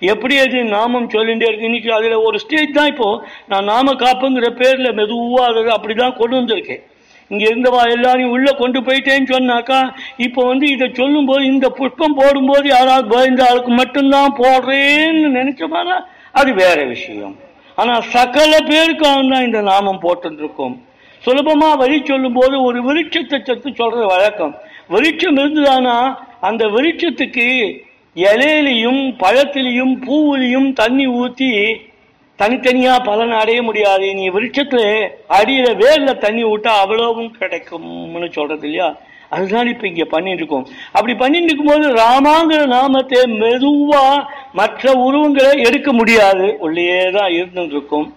எப்படி 0.00 0.34
அது 0.44 0.58
நாமம் 0.76 1.08
சொல்லிட்டே 1.14 1.46
இருக்கு. 1.48 1.68
இன்னைக்கு 1.70 1.90
அதில் 1.96 2.24
ஒரு 2.26 2.36
ஸ்டேஜ் 2.44 2.76
தான் 2.76 2.90
இப்போது 2.92 3.22
நான் 3.50 3.68
நாம 3.72 3.94
காப்புங்கிற 4.04 4.48
பேரில் 4.60 4.96
மெதுவாக 5.00 5.48
அதை 5.50 5.72
அப்படிதான் 5.76 6.18
கொண்டு 6.20 6.36
வந்திருக்கேன். 6.40 6.82
இங்கே 7.30 7.46
இருந்தவா 7.50 7.80
எல்லாரையும் 7.94 8.34
உள்ளே 8.34 8.52
கொண்டு 8.60 8.78
போயிட்டேன்னு 8.84 9.28
சொன்னாக்கா 9.32 9.80
இப்போ 10.26 10.40
வந்து 10.50 10.66
இதை 10.74 10.86
சொல்லும்போது 11.00 11.42
இந்த 11.44 11.66
புஷ்பம் 11.78 12.18
போடும்போது 12.20 12.66
யாராவது 12.68 13.06
பயந்த 13.14 13.42
ஆளுக்கு 13.48 13.72
மட்டும்தான் 13.80 14.36
போடுறேன்னு 14.42 15.30
நினைச்சோம்னா 15.38 15.96
அது 16.40 16.50
வேற 16.62 16.78
விஷயம். 16.94 17.34
ஆனால் 17.78 18.06
சகல 18.14 18.52
பேருக்காக 18.70 19.18
தான் 19.32 19.46
இந்த 19.48 19.60
நாமம் 19.72 20.00
போட்டுருக்கோம் 20.04 20.76
சுலபமாக 21.22 21.78
வழி 21.82 21.96
சொல்லும்போது 22.08 22.56
ஒரு 22.68 22.78
விருட்சத்தை 22.88 23.38
சத்து 23.48 23.70
சொல்கிற 23.80 24.02
வழக்கம். 24.14 24.54
விருட்சம் 24.94 25.38
இருந்ததானா? 25.42 25.96
அந்த 26.48 26.64
விருட்சத்துக்கு 26.74 27.46
இலையிலையும் 28.26 29.02
பழத்திலையும் 29.22 29.94
பூவிலையும் 30.06 30.72
தண்ணி 30.72 31.06
ஊத்தி 31.08 31.50
தனித்தனியா 32.38 32.94
பலன் 33.04 33.32
அடைய 33.32 33.62
முடியாது. 33.62 34.14
நீ 34.14 34.24
விருட்சத்துல 34.30 34.80
அடியில 35.28 35.68
வேர்ல 35.82 36.10
தண்ணி 36.18 36.44
விட்டா 36.44 36.72
அவ்வளவும் 36.82 37.30
கிடைக்கும்னு 37.38 38.28
சொல்றது 38.32 38.66
இல்லையா? 38.66 38.88
அதுதான் 39.30 39.68
இப்ப 39.68 39.86
இங்க 39.88 40.04
பண்ணிட்டு 40.04 40.42
இருக்கோம். 40.42 40.66
அப்படி 40.92 41.14
பண்ணிட்டு 41.14 41.48
இருக்கும்போது 41.52 41.86
ராமாங்கிற 41.94 42.66
நாமத்தை 42.66 43.20
மெதுவா 43.40 44.04
மற்ற 44.52 44.92
உருவங்களை 45.06 45.52
எடுக்க 45.64 45.92
முடியாது. 45.92 46.46
உள்ளே 46.58 47.10
தான் 47.10 47.34
இருந்துட்டு 47.40 47.76
இருக்கும் 47.76 48.08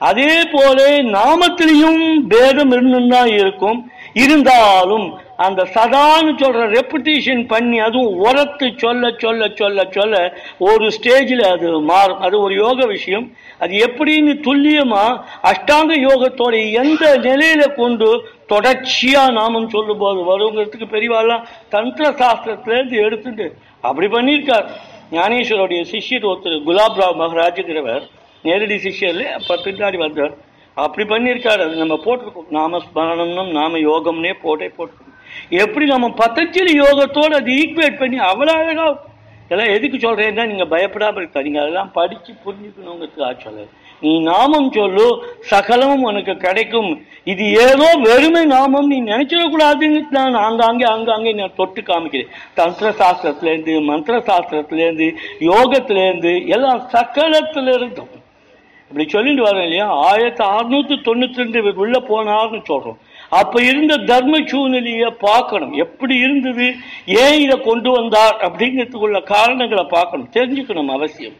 அதே 0.00 0.32
போல 0.52 0.78
நாமத்திலையும் 1.16 2.02
பேதம் 2.28 2.70
இருந்துதான் 2.70 3.32
இருக்கும். 3.40 3.80
இருந்தாலும் 4.14 5.06
அந்த 5.46 5.62
சதான்னு 5.74 6.32
சொல்ற 6.42 6.62
ரெப்புடேஷன் 6.76 7.42
பண்ணி 7.52 7.78
அதுவும் 7.86 8.18
உரத்து 8.26 8.66
சொல்ல 8.82 9.10
சொல்ல 9.22 9.48
சொல்ல 9.60 9.86
சொல்ல 9.96 10.20
ஒரு 10.68 10.86
ஸ்டேஜில் 10.96 11.42
அது 11.54 11.68
மாறும். 11.90 12.20
அது 12.26 12.36
ஒரு 12.46 12.54
யோக 12.64 12.86
விஷயம். 12.94 13.26
அது 13.58 13.72
எப்படின்னு 13.86 14.34
துல்லியமா 14.46 15.04
அஷ்டாங்க 15.50 15.92
யோகத்தோட 16.08 16.54
எந்த 16.82 17.04
நிலையில 17.28 17.64
கொண்டு 17.80 18.08
தொடர்ச்சியா 18.52 19.24
நாமம் 19.38 19.68
சொல்லும் 19.74 20.00
போது 20.04 20.20
வருங்கிறதுக்கு 20.30 20.88
பெரியவாள்லாம் 20.94 21.44
தந்திர 21.74 22.08
சாஸ்திரத்துல 22.22 22.76
இருந்து 22.78 22.96
எடுத்துட்டு 23.06 23.46
அப்படி 23.88 24.08
பண்ணியிருக்கார். 24.16 24.66
ஞானேஸ்வரோடைய 25.18 25.82
சிஷ்யர் 25.92 26.28
ஒருத்தர் 26.30 26.64
குலாப் 26.68 26.98
ராவ் 27.00 27.20
மகராஜுங்கிறவர் 27.22 28.04
நேரடி 28.46 28.76
சிஷ்யர்ல 28.86 29.24
பின்னாடி 29.66 29.98
வந்தார். 30.04 30.34
அப்படி 30.76 31.04
பண்ணியிருக்காரு. 31.12 31.62
அது 31.66 31.82
நம்ம 31.82 31.96
போட்டிருக்கோம் 32.04 32.52
நாம 32.58 32.78
ஸ்மரணம்னும் 32.84 33.50
நாம 33.58 33.78
யோகம்னே 33.88 34.32
போட்டே 34.42 34.68
போட்டிருக்கோம் 34.76 35.11
எப்படி 35.60 35.86
நம்ம 35.94 36.08
பத்தஞ்சலி 36.20 36.74
யோகத்தோடு 36.82 37.34
அது 37.38 37.50
ஈக்குவேட் 37.62 38.00
பண்ணி 38.02 38.18
அவ்வளோ 38.30 38.52
அழகாக 38.60 39.10
இதெல்லாம் 39.44 39.72
எதுக்கு 39.76 39.96
சொல்கிறேன்னா 40.04 40.44
நீங்கள் 40.50 40.70
பயப்படாமல் 40.72 41.20
இருக்கா 41.22 41.40
நீங்கள் 41.46 41.62
அதெல்லாம் 41.62 41.94
படித்து 41.96 42.30
புரிஞ்சுக்கணுங்கிறதுக்காக 42.44 43.34
சொல்ல 43.46 43.64
நீ 44.04 44.12
நாமம் 44.28 44.68
சொல்லு 44.76 45.04
சகலமும் 45.50 46.06
உனக்கு 46.10 46.34
கிடைக்கும். 46.44 46.88
இது 47.32 47.44
ஏதோ 47.66 47.88
வெறுமை 48.06 48.42
நாமம் 48.54 48.88
நீ 48.92 48.96
நினைச்சிடக்கூடாதுன்னு 49.10 50.00
நான் 50.16 50.38
ஆங்காங்கே 50.46 50.86
அங்காங்கே 50.94 51.32
நான் 51.40 51.58
தொட்டு 51.60 51.82
காமிக்கிறேன். 51.90 52.32
தந்திர 52.60 52.88
சாஸ்திரத்துலேருந்து 53.02 53.74
மந்திர 53.90 54.16
சாஸ்திரத்துலேருந்து 54.30 55.08
யோகத்துலேருந்து 55.50 56.32
எல்லாம் 56.56 56.82
சகலத்திலிருந்தும். 56.96 58.10
இப்படி 58.90 59.06
சொல்லிட்டு 59.14 59.44
வரேன் 59.48 59.66
இல்லையா? 59.68 59.86
ஆயிரத்தி 60.08 60.44
அறுநூத்தி 60.54 60.96
தொண்ணூத்தி 61.08 61.40
ரெண்டு 61.42 61.60
உள்ள 61.84 61.98
போனார்னு 62.10 62.62
சொல்றோம். 62.72 62.98
அப்ப 63.38 63.62
இருந்த 63.70 63.94
தர்ம 64.10 64.40
சூழ்நிலையை 64.50 65.08
பார்க்கணும். 65.26 65.72
எப்படி 65.84 66.14
இருந்தது? 66.24 66.66
ஏன் 67.22 67.38
இதை 67.44 67.56
கொண்டு 67.60 67.90
வந்தார்? 67.90 68.36
அப்படிங்கிறதுக்குள்ள 68.46 69.20
காரணங்களை 69.34 69.84
பார்க்கணும். 69.94 70.32
தெரிஞ்சுக்கணும் 70.36 70.92
அவசியம். 70.96 71.38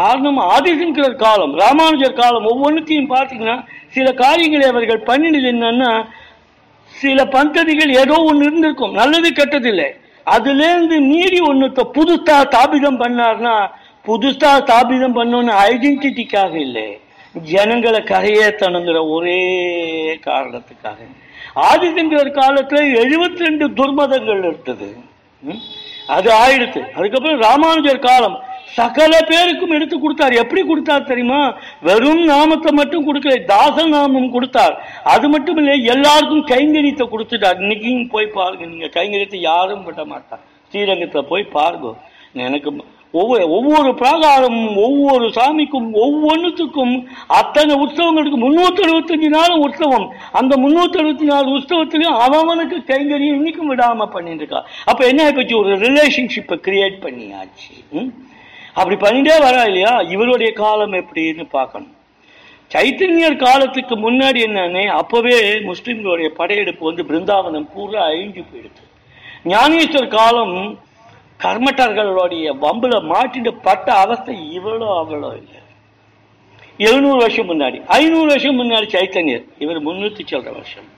காரணம் 0.00 0.38
ஆதிசங்கரர் 0.54 1.22
காலம் 1.24 1.54
ராமானுஜர் 1.58 2.18
காலம் 2.20 2.48
ஒவ்வொன்றுத்தையும் 2.52 3.12
பார்த்தீங்கன்னா 3.14 3.56
சில 3.88 4.12
காரியங்களை 4.12 4.66
அவர்கள் 4.68 5.06
பண்ணினது 5.08 5.48
என்னன்னா 5.54 5.92
சில 7.02 7.24
பந்ததிகள் 7.36 7.92
ஏதோ 8.02 8.16
ஒன்று 8.28 8.44
இருந்திருக்கும். 8.46 8.96
நல்லது 9.00 9.30
கெட்டதில்லை. 9.30 9.88
அதுலேருந்து 10.34 10.96
மீறி 11.10 11.40
ஒன்றுத்த 11.40 11.80
புதுசா 11.96 12.36
தாபிதம் 12.54 13.00
பண்ணார்னா 13.02 13.56
புதுசா 14.06 14.50
ஸ்தாபிதம் 14.60 15.16
பண்ணோன்னு 15.18 15.52
ஐடென்டிட்டிக்காக 15.70 16.54
இல்லை. 16.66 16.88
ஜனங்களை 17.42 18.00
கரையேற்றணுங்கிற 18.00 19.08
ஒரே 19.08 19.40
காரணத்துக்காக. 20.24 20.98
ஆதிசங்கர் 21.56 22.30
காலத்தில் 22.30 22.96
எழுபத்தி 22.96 23.36
ரெண்டு 23.36 23.68
துர்மதங்கள் 23.68 24.38
இருந்தது 24.38 24.96
ம்? 25.42 25.60
அது 26.06 26.30
ஆயிடுத்து. 26.30 26.80
அதுக்கப்புறம் 26.94 27.40
ராமானுஜர் 27.40 27.98
காலம். 27.98 28.40
சகல 28.74 29.20
பேருக்கும் 29.28 29.70
எடுத்து 29.70 30.00
கொடுத்தார். 30.00 30.32
எப்படி 30.32 30.66
கொடுத்தார் 30.66 31.04
தெரியுமா? 31.04 31.54
வெறும் 31.82 32.24
நாமத்தை 32.24 32.72
மட்டும் 32.72 33.12
கொடுக்கல. 33.12 33.44
தாச 33.44 33.86
நாமம் 33.86 34.30
கொடுத்தார். 34.30 34.84
அது 35.02 35.28
மட்டும் 35.28 35.56
இல்லை 35.56 35.84
எல்லாருக்கும் 35.84 36.46
கைங்கரியத்தை 36.46 37.08
கொடுத்துட்டார். 37.08 37.60
இன்னைக்கும் 37.60 38.10
போய் 38.10 38.26
பாருங்க. 38.26 38.64
நீங்க 38.64 38.86
கைங்கரியத்தை 38.86 39.34
யாரும் 39.34 39.84
விட 39.84 40.04
மாட்டார் 40.04 40.40
ஸ்ரீரங்கத்தை 40.72 41.22
போய் 41.22 41.44
பாருங்க. 41.44 41.94
எனக்கு 42.32 42.70
ஒவ்வொரு 43.20 43.44
ஒவ்வொரு 43.56 43.90
பிராகாரமும் 44.00 44.76
ஒவ்வொரு 44.86 45.26
சாமிக்கும் 45.36 45.88
ஒவ்வொன்றுத்துக்கும் 46.04 46.94
அத்தனை 47.40 47.74
உற்சவங்களுக்கு 47.84 48.38
முன்னூத்தி 48.44 48.82
அறுபத்தஞ்சு 48.86 49.28
நாளும் 49.36 49.64
உற்சவம். 49.66 50.06
அந்த 50.40 50.52
முன்னூத்தி 50.64 50.98
அறுபத்தி 51.02 51.26
நாலு 51.32 51.48
உற்சவத்திலையும் 51.56 52.20
அவனுக்கு 52.26 52.78
கைங்கரியம் 52.92 53.38
இன்னைக்கும் 53.38 53.70
விடாம 53.72 54.06
பண்ணிட்டு 54.14 54.42
இருக்கா 54.44 54.62
அப்ப 54.84 55.00
என்ன 55.10 55.20
ஆயிப்போச்சு? 55.26 55.60
ஒரு 55.62 55.74
ரிலேஷன்ஷிப்பை 55.86 56.58
கிரியேட் 56.68 56.96
பண்ணியாச்சு. 57.04 57.68
அப்படி 58.78 58.96
பண்ணிட்டே 59.04 59.36
வரா 59.46 59.62
இல்லையா? 59.70 59.92
இவருடைய 60.14 60.50
காலம் 60.62 60.96
எப்படின்னு 61.02 61.46
பார்க்கணும். 61.58 61.92
சைத்தன்யர் 62.74 63.36
காலத்துக்கு 63.42 63.94
முன்னாடி 63.96 64.38
என்னன்னு 64.46 64.82
அப்பவே 65.00 65.36
முஸ்லிம்களுடைய 65.68 66.28
படையெடுப்பு 66.38 66.84
வந்து 66.88 67.02
பிருந்தாவனம் 67.10 67.68
பூரா 67.74 68.00
அழிஞ்சு 68.08 68.42
போயிடுது 68.48 68.82
ஞானேஸ்வர் 69.52 70.08
காலம் 70.16 70.56
கர்மட்டர்களுடைய 71.44 72.46
வம்புல 72.64 72.94
மாட்டிட்டு 73.12 73.52
பட்ட 73.66 73.88
அவஸ்தை 74.04 74.34
இவ்வளோ 74.58 74.88
அவ்வளோ 75.00 75.30
இல்லை. 75.40 75.60
எழுநூறு 76.86 77.18
வருஷம் 77.24 77.48
முன்னாடி 77.50 77.78
ஐநூறு 77.98 78.28
வருஷம் 78.32 78.58
முன்னாடி 78.60 78.86
சைத்தன்யர் 78.94 79.44
இவர் 79.64 79.78
முன்னூத்தி 79.88 80.22
சொல்ற 80.32 80.48
வருஷம். 80.58 80.88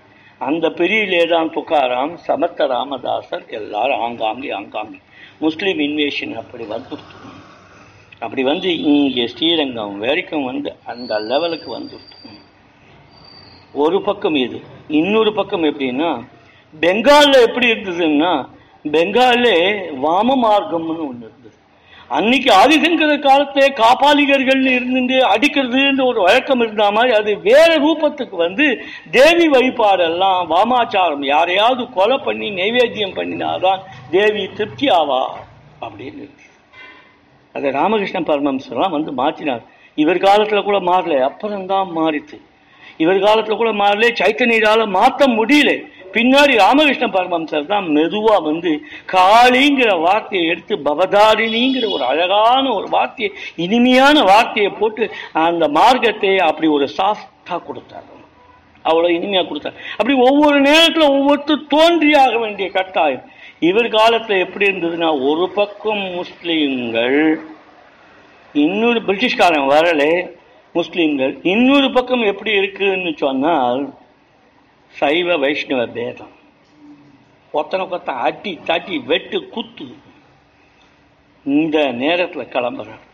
அந்த 0.48 0.66
பிரிவிலே 0.78 1.22
தான் 1.32 1.48
துக்காராம் 1.56 2.14
சமத்த 2.26 2.66
ராமதாசர் 2.72 3.44
எல்லாரும் 3.58 4.02
ஆங்காங்கே 4.06 4.50
ஆங்காங்கே. 4.58 4.98
முஸ்லீம் 5.44 5.80
இன்வேஷன் 5.86 6.34
அப்படி 6.42 6.64
வந்துடுத்து. 6.74 7.16
அப்படி 8.24 8.42
வந்து 8.50 8.68
இங்கே 8.92 9.24
ஸ்ரீரங்கம் 9.32 9.96
வரைக்கும் 10.04 10.46
வந்து 10.50 10.70
அந்த 10.92 11.18
லெவலுக்கு 11.30 11.68
வந்துடுத்து. 11.78 12.16
ஒரு 13.84 13.98
பக்கம் 14.08 14.38
இது 14.44 14.58
இன்னொரு 15.00 15.32
பக்கம் 15.38 15.66
எப்படின்னா 15.70 16.10
பெங்காலில் 16.74 17.44
எப்படி 17.48 17.66
இருந்ததுன்னா 17.72 18.32
பெங்காலே 18.92 19.58
வாம 20.04 20.36
மார்க்கம்னு 20.44 21.06
ஒண்ணு 21.10 21.24
இருந்தது 21.24 21.36
அன்னைக்கு 22.08 22.50
ஆதிசங்கர 22.52 23.14
காலத்தே 23.24 23.64
காப்பாளிகர்கள் 23.80 24.62
இருந்து 24.66 25.16
அடிக்கிறதுன்ற 25.26 26.04
ஒரு 26.04 26.20
வழக்கம் 26.22 26.60
இருந்த 26.60 26.90
மாதிரி 26.90 27.14
அது 27.14 27.32
வேற 27.38 27.68
ரூபத்துக்கு 27.76 28.36
வந்து 28.36 28.66
தேவி 29.10 29.46
வழிபாடெல்லாம் 29.48 30.40
வாமாச்சாரம் 30.46 31.24
யாரையாவது 31.24 31.84
கொலை 31.92 32.18
பண்ணி 32.18 32.48
நைவேத்தியம் 32.50 33.16
பண்ணினாதான் 33.18 33.82
தேவி 34.10 34.44
திருப்தி 34.54 34.88
ஆவா 34.88 35.22
அப்படின்னு 35.80 36.20
இருக்கு. 36.24 36.46
அதை 37.54 37.70
ராமகிருஷ்ண 37.70 38.20
பரமஹம்சர்லாம் 38.20 38.96
வந்து 38.96 39.12
மாற்றினார். 39.12 39.62
இவர் 39.94 40.16
காலத்துல 40.16 40.62
கூட 40.62 40.78
மாறல 40.80 41.20
அப்புறம்தான் 41.20 41.88
மாறித்து 41.96 42.36
இவர் 42.96 43.16
காலத்துல 43.16 43.56
கூட 43.56 43.70
மாறல 43.72 44.06
சைத்தன்யரால 44.20 44.86
மாற்ற 44.88 45.26
முடியல. 45.26 45.70
பின்னாடி 46.14 46.52
ராமகிருஷ்ண 46.64 47.06
பரமம்சர் 47.16 47.70
தான் 47.72 47.86
மெதுவா 47.96 48.36
வந்து 48.42 48.70
காளிங்கிற 49.14 49.90
வார்த்தையை 50.00 50.44
எடுத்து 50.52 50.76
பவதாரிணிங்கிற 50.88 51.86
ஒரு 51.96 52.04
அழகான 52.12 52.64
ஒரு 52.72 52.88
வார்த்தையை 52.96 53.30
இனிமையான 53.64 54.22
வார்த்தையை 54.32 54.70
போட்டு 54.80 55.06
அந்த 55.46 55.64
மார்க்கத்தை 55.78 56.32
அப்படி 56.48 56.68
ஒரு 56.68 56.88
சாஃப்டா 56.98 57.58
கொடுத்தார். 57.66 58.06
அவ்வளவு 58.84 59.16
இனிமையா 59.18 59.42
கொடுத்தார். 59.46 59.78
அப்படி 59.98 60.14
ஒவ்வொரு 60.28 60.58
நேரத்துல 60.60 61.06
ஒவ்வொருத்தர் 61.16 61.68
தோன்றியாக 61.74 62.34
வேண்டிய 62.38 62.68
கட்டாயம். 62.70 63.24
இவர் 63.68 63.88
காலத்துல 63.98 64.38
எப்படி 64.38 64.66
இருந்ததுன்னா 64.68 65.08
ஒரு 65.28 65.46
பக்கம் 65.54 66.02
முஸ்லீம்கள் 66.18 67.20
இன்னொரு 68.54 69.00
பிரிட்டிஷ்காரன் 69.06 69.70
வரல 69.72 70.02
முஸ்லீம்கள் 70.74 71.32
இன்னொரு 71.52 71.88
பக்கம் 71.90 72.22
எப்படி 72.32 72.50
இருக்குன்னு 72.60 73.12
சொன்னால் 73.24 73.80
சைவ 74.94 75.36
வைஷ்ணவ 75.36 75.80
பேதம். 75.96 76.34
ஒத்தனை 77.54 77.84
கொத்த 77.84 78.10
அட்டி 78.26 78.52
தட்டி 78.68 78.96
வெட்டு 79.10 79.38
குத்து. 79.54 79.86
இந்த 81.46 81.78
நேரத்தில் 82.02 82.52
கிளம்புறார் 82.54 83.04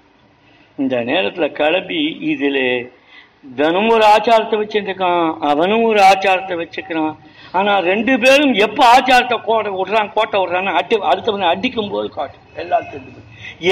இந்த 0.78 0.96
நேரத்தில் 1.04 1.56
கிளம்பி 1.58 2.00
இதில் 2.30 2.64
தனும் 3.58 3.90
ஒரு 3.94 4.04
ஆச்சாரத்தை 4.04 4.56
வச்சுருக்கான் 4.60 5.24
அவனும் 5.50 5.84
ஒரு 5.88 6.00
ஆச்சாரத்தை 6.10 6.54
வச்சுக்கிறான் 6.56 7.14
ஆனால் 7.52 7.84
ரெண்டு 7.84 8.12
பேரும் 8.22 8.54
எப்போ 8.66 8.82
ஆச்சாரத்தை 8.94 9.36
கோட்டை 9.40 9.72
விடுறான் 9.72 10.10
கோட்டை 10.14 10.38
விடுறான்னு 10.40 10.72
அடி 10.72 10.96
அடுத்தவனை 11.10 11.46
அடிக்கும் 11.50 11.92
போது 11.92 12.08
காட்டு 12.08 12.38
எல்லாத்தையும் 12.62 13.20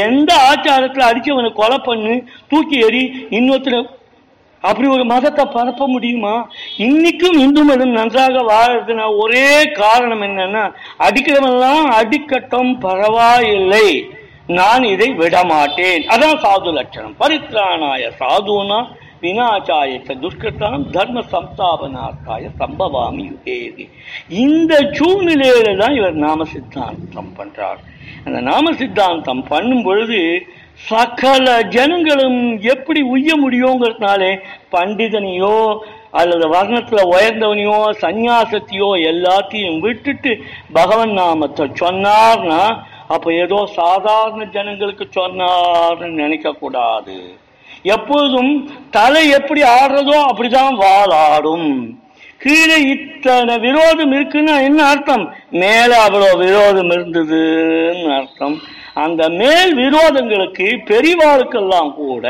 எந்த 0.05 0.31
ஆச்சாரத்தில் 0.51 1.09
அடித்தவனை 1.09 1.51
கொலை 1.53 1.79
பண்ணு 1.79 2.15
தூக்கி 2.49 2.79
எறி 2.87 3.03
இன்னொருத்தர 3.39 3.81
அப்படி 4.69 4.89
ஒரு 4.89 5.05
மதத்தை 5.05 5.45
பரப்ப 5.57 5.87
முடியுமா? 5.89 6.35
இன்னைக்கும் 6.89 7.39
இந்து 7.45 7.65
மதம் 7.65 7.97
நன்றாக 7.99 8.43
வாழறதுனா 8.51 9.07
ஒரே 9.17 9.49
காரணம் 9.83 10.25
என்னன்னா 10.29 10.65
அடிக்கிறவெல்லாம் 11.07 11.87
அடிக்கட்டும் 12.01 12.73
பரவாயில்லை. 12.87 13.87
நான் 14.59 14.85
இதை 14.95 15.09
விடமாட்டேன். 15.23 16.03
அதான் 16.15 16.43
சாது 16.45 16.71
லட்சணம். 16.79 17.15
பரித்ராணாய 17.21 18.11
சாதுனா 18.21 18.81
வினாச்சாய 19.25 19.99
துஷ்கிருத்தானம் 20.23 20.87
தர்ம 20.95 21.19
சம்ஸ்தாபனார்த்தாய 21.33 22.45
சம்பவாமி 22.61 23.25
யுகேதி. 23.31 23.85
இந்த 24.47 24.73
சூழ்நிலையில 24.99 25.77
தான் 25.83 25.95
இவர் 25.95 26.17
நாம 26.25 26.47
சித்தாந்தம் 26.55 27.31
பண்றார். 27.39 27.81
அந்த 28.25 28.39
நாம 28.51 28.73
சித்தாந்தம் 28.81 29.45
பண்ணும் 29.53 29.85
பொழுது 29.89 30.19
சகல 30.89 31.47
ஜனங்களும் 31.69 32.41
எப்படி 32.65 33.01
உய்ய 33.11 33.31
முடியுங்கிறதுனாலே 33.37 34.31
பண்டிதனையோ 34.73 35.57
அல்லது 36.13 36.47
வர்ணத்துல 36.49 37.03
உயர்ந்தவனையோ 37.13 37.77
சந்நியாசத்தையோ 38.01 38.89
எல்லாத்தையும் 39.11 39.79
விட்டுட்டு 39.81 40.33
பகவன் 40.73 41.13
நாமத்தை 41.13 41.67
சொன்னார்னா 41.83 42.63
அப்ப 43.09 43.33
ஏதோ 43.35 43.59
சாதாரண 43.77 44.45
ஜனங்களுக்கு 44.51 45.07
சொன்னார்னு 45.19 46.11
நினைக்க 46.15 46.53
கூடாது 46.53 47.17
எப்போதும் 47.89 48.53
தலை 48.91 49.25
எப்படி 49.31 49.63
ஆடுறதோ 49.79 50.19
அப்படிதான் 50.29 50.75
வால் 50.75 51.15
ஆடும் 51.27 51.71
கீழே 52.41 52.77
இத்தனை 52.93 53.55
விரோதம் 53.59 54.13
இருக்குன்னா 54.13 54.55
என்ன 54.69 54.81
அர்த்தம்? 54.85 55.25
மேல 55.53 55.91
அவ்வளோ 56.07 56.31
விரோதம் 56.39 56.91
இருந்ததுன்னு 56.91 58.09
அர்த்தம். 58.17 58.57
அந்த 58.95 59.29
மேல் 59.29 59.73
விரோதங்களுக்கு 59.75 60.67
பெரிவாருக்கெல்லாம் 60.91 61.95
கூட 61.95 62.27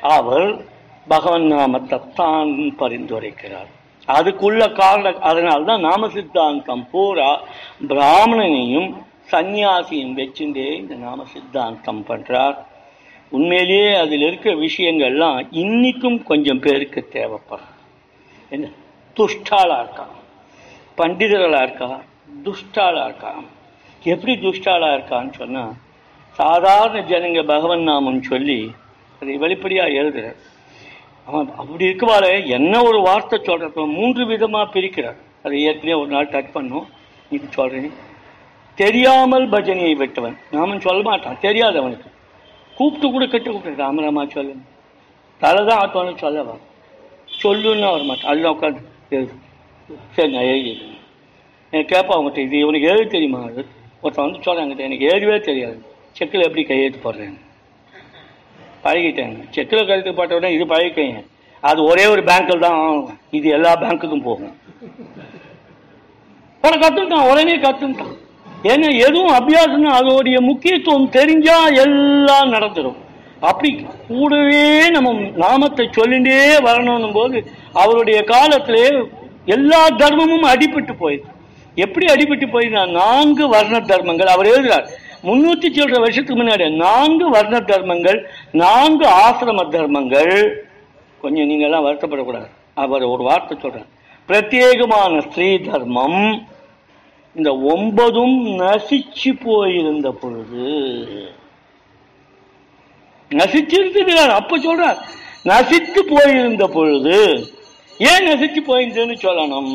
அவர் 0.00 0.64
பகவன் 1.08 1.46
நாமத்தை 1.46 1.98
தான் 2.14 2.52
பரிந்துரைக்கிறார். 2.78 3.70
அதுக்குள்ள 4.08 4.72
காரண 4.72 5.12
அதனால்தான் 5.30 5.80
நாம 5.80 6.08
சித்தாந்தம் 6.08 6.88
பூரா 6.90 7.40
பிராமணனையும் 7.88 8.88
சந்நியாசியும் 9.32 10.16
வச்சுட்டே 10.16 10.68
இந்த 10.80 10.94
நாம 10.94 11.24
சித்தாந்தம் 11.32 12.02
பண்றார். 12.08 12.56
உண்மையிலேயே 13.28 13.94
அதில் 13.94 14.20
இருக்கிற 14.20 14.54
விஷயங்கள்லாம் 14.54 15.38
இன்னைக்கும் 15.50 16.22
கொஞ்சம் 16.22 16.60
பேருக்கு 16.60 17.08
தேவைப்படும். 17.08 17.72
என்ன? 18.50 18.66
துஷ்டாளா 19.16 19.78
இருக்கா 19.78 20.06
பண்டிதர்களா 20.98 21.62
இருக்கா 21.62 22.00
துஷ்டாளா 22.44 23.04
இருக்கா 23.04 23.32
எப்படி 24.02 24.32
துஷ்டாளா 24.34 24.88
இருக்கான்னு 24.96 25.32
சொன்னா 25.38 25.64
சாதாரண 26.38 27.00
ஜனங்க 27.10 27.40
பகவன் 27.52 27.84
நாமம் 27.88 28.22
சொல்லி 28.22 28.58
அதை 29.20 29.34
வெளிப்படையா 29.42 29.84
எழுதுறார். 30.00 30.38
அவன் 31.28 31.46
அப்படி 31.60 31.84
இருக்கவாறு 31.88 32.30
என்ன 32.56 32.82
ஒரு 32.88 32.98
வார்த்தை 33.00 33.36
சொல்றப்ப 33.48 33.84
மூன்று 33.98 34.22
விதமா 34.32 34.62
பிரிக்கிறார். 34.74 35.18
அதை 35.44 35.62
ஏற்கனவே 35.68 36.00
ஒரு 36.00 36.10
நாள் 36.14 36.32
டச் 36.32 36.50
பண்ணும் 36.52 36.86
இது 37.30 37.46
சொல்றேன். 37.50 37.92
தெரியாமல் 38.78 39.46
பஜனையை 39.50 39.94
விட்டவன். 40.02 40.36
நாமன் 40.52 40.84
சொல்ல 40.86 41.02
மாட்டான். 41.02 41.40
தெரியாது 41.46 41.78
அவனுக்கு. 41.82 42.08
கூப்பிட்டு 42.76 43.10
கூட 43.10 43.24
கெட்டு 43.26 43.48
கூப்பிட்டு 43.50 43.82
ராமராமா 43.84 44.22
சொல்லு 44.36 44.54
தலை 45.40 45.60
தான் 45.66 45.80
ஆட்டோன்னு 45.82 46.14
சொல்லவா? 46.24 46.54
சொல்லுன்னு 47.42 47.88
வர 47.94 48.02
மாட்டான் 48.10 48.30
அதில் 48.32 48.52
உட்காந்து 48.54 48.82
எழுது 49.16 49.34
சரி 50.16 50.30
நான் 50.34 50.50
எழுதிடுறேன் 50.52 51.00
எனக்கு 51.72 51.90
கேட்பா 51.94 52.14
அவங்ககிட்ட 52.16 52.38
இது 52.38 52.56
இவனுக்கு 52.64 52.90
எழுத 52.92 53.04
தெரியுமா? 53.16 53.40
அது 53.48 53.62
ஒருத்தன் 54.02 54.26
வந்து 54.26 54.44
சொல்கிறாங்க 54.46 54.86
எனக்கு 54.88 55.06
எழுதவே 55.12 55.38
தெரியாது. 55.50 55.78
செக்கில் 56.16 56.46
எப்படி 56.46 56.62
கையெழுத்து 56.66 57.00
போடுறேன் 57.04 57.36
பழகிட்டேங்க 58.84 59.38
செக்கில் 59.54 59.86
கையெழுத்து 59.86 60.12
போட்ட 60.18 60.36
உடனே 60.38 60.50
இது 60.56 60.64
பழகிக்கங்க. 60.72 61.20
அது 61.62 61.80
ஒரே 61.90 62.04
ஒரு 62.12 62.22
பேங்க்கில் 62.28 62.64
தான் 62.64 62.78
ஆகும். 62.80 63.06
இது 63.36 63.46
எல்லா 63.56 63.70
பேங்க்குக்கும் 63.82 64.26
போகும். 64.26 64.52
உடனே 66.64 66.76
கற்றுட்டான் 66.82 67.28
உடனே 67.30 67.56
கற்றுட்டான் 67.64 68.12
ஏன்னா 68.72 68.88
எதுவும் 69.06 69.32
அபியாசம்னா 69.38 69.90
அதோடைய 70.00 70.36
முக்கியத்துவம் 70.50 71.08
தெரிஞ்சா 71.16 71.56
எல்லாம் 71.84 72.52
நடந்துடும் 72.54 73.00
அப்படி 73.48 73.70
கூடவே 74.08 74.62
நம்ம 74.94 75.12
நாமத்தை 75.42 75.84
சொல்லிண்டே 75.96 76.38
வரணும் 76.66 77.16
போது 77.18 77.38
அவருடைய 77.82 78.18
காலத்திலே 78.32 78.84
எல்லா 79.54 79.80
தர்மமும் 80.02 80.46
அடிபட்டு 80.52 80.92
போயிடுது. 81.02 81.30
எப்படி 81.84 82.06
அடிபட்டு 82.12 82.46
போயிருந்தா 82.54 82.84
நான்கு 83.00 83.44
வர்ண 83.54 83.76
தர்மங்கள் 83.90 84.34
அவர் 84.34 84.52
எழுதுகிறார் 84.52 84.86
முன்னூத்தி 85.26 85.68
சில்லற 85.74 85.98
வருஷத்துக்கு 86.04 86.40
முன்னாடி 86.42 86.64
நான்கு 86.84 87.26
வர்ண 87.30 87.56
தர்மங்கள் 87.60 88.18
நான்கு 88.62 89.06
ஆசிரம 89.24 89.68
தர்மங்கள். 89.74 90.34
கொஞ்சம் 91.22 91.46
நீங்க 91.46 91.64
எல்லாம் 91.64 91.86
வருத்தப்படக்கூடாது. 91.86 92.48
அவர் 92.82 93.04
ஒரு 93.12 93.22
வார்த்தை 93.28 93.54
சொல்றார் 93.56 93.90
பிரத்யேகமான 94.28 95.22
ஸ்ரீ 95.32 95.48
தர்மம் 95.68 96.20
இந்த 97.36 97.50
ஒன்பதும் 97.72 98.36
நசிச்சு 98.60 99.30
போயிருந்த 99.44 100.08
பொழுது 100.22 100.68
நசிச்சிருக்கிறார் 103.30 104.32
அப்ப 104.40 104.58
சொல்றார். 104.58 105.00
நசித்து 105.52 106.00
போயிருந்த 106.12 106.64
பொழுது 106.76 107.16
ஏன் 108.10 108.26
நசிச்சு 108.28 108.60
போயிருந்ததுன்னு 108.68 109.16
சொல்லணும்? 109.24 109.72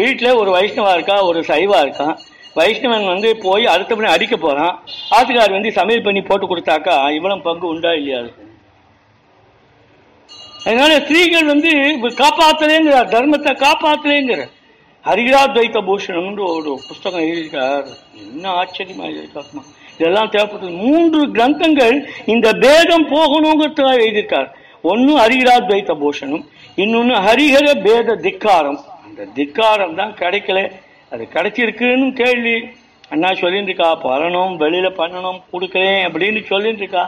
வீட்டில் 0.00 0.38
ஒரு 0.40 0.50
வைஷ்ணவா 0.56 0.92
இருக்கா 0.94 1.16
ஒரு 1.30 1.40
சைவா 1.44 1.78
இருக்கான் 1.84 2.16
வைஷ்ணவன் 2.58 3.10
வந்து 3.12 3.28
போய் 3.46 3.64
அடுத்தபடி 3.72 4.08
அடிக்க 4.12 4.36
போறான். 4.36 4.74
ஆத்துக்கார் 5.16 5.56
வந்து 5.56 5.70
சமையல் 5.80 6.06
பண்ணி 6.06 6.22
போட்டு 6.28 6.46
கொடுத்தாக்கா 6.52 6.94
இவ்வளவு 7.16 7.46
பங்கு 7.48 7.66
உண்டா 7.72 7.92
இல்லையா 7.98 8.20
அதனால 10.68 10.92
ஸ்திரீகள் 11.04 11.52
வந்து 11.52 11.70
காப்பாத்தலேங்கிறார் 12.22 13.12
தர்மத்தை 13.16 13.52
காப்பாத்தலேங்கிற 13.66 14.42
ஹரிகிரா 15.04 15.42
துவைத்த 15.52 15.78
பூஷணம்னு 15.86 16.42
ஒரு 16.56 16.70
புஸ்தகம் 16.88 17.22
எழுதியிருக்கார். 17.26 17.86
என்ன 18.32 18.46
ஆச்சரியமா 18.60 19.04
எழுதியிருக்காருமா 19.10 19.62
இதெல்லாம் 19.94 20.30
தேவைப்பட்டது. 20.34 20.74
மூன்று 20.86 21.20
கிரந்தங்கள் 21.36 21.96
இந்த 22.34 22.48
பேதம் 22.64 23.06
போகணுங்கிறதுக்காக 23.14 23.96
எழுதியிருக்கார். 24.04 24.48
ஒன்னு 24.90 25.12
ஹரிகிரா 25.22 25.54
துவைத்த 25.68 25.94
பூஷணம் 26.02 26.44
இன்னொன்னு 26.82 27.16
ஹரிஹர 27.26 27.66
பேத 27.86 28.18
திக்காரம். 28.26 28.80
அந்த 29.06 29.22
திக்காரம் 29.38 29.98
தான் 30.00 30.14
கிடைக்கல. 30.20 30.60
அது 31.12 31.24
கிடைச்சிருக்குன்னு 31.34 32.08
கேள்வி. 32.20 32.56
அண்ணா 33.12 33.28
சொல்லிட்டு 33.40 33.70
இருக்கா 33.70 33.88
பரணும் 34.04 34.52
வெளியில 34.62 34.88
பண்ணணும் 34.98 35.40
கொடுக்குறேன் 35.52 36.00
அப்படின்னு 36.08 36.40
சொல்லிட்டு 36.52 36.82
இருக்கா 36.84 37.04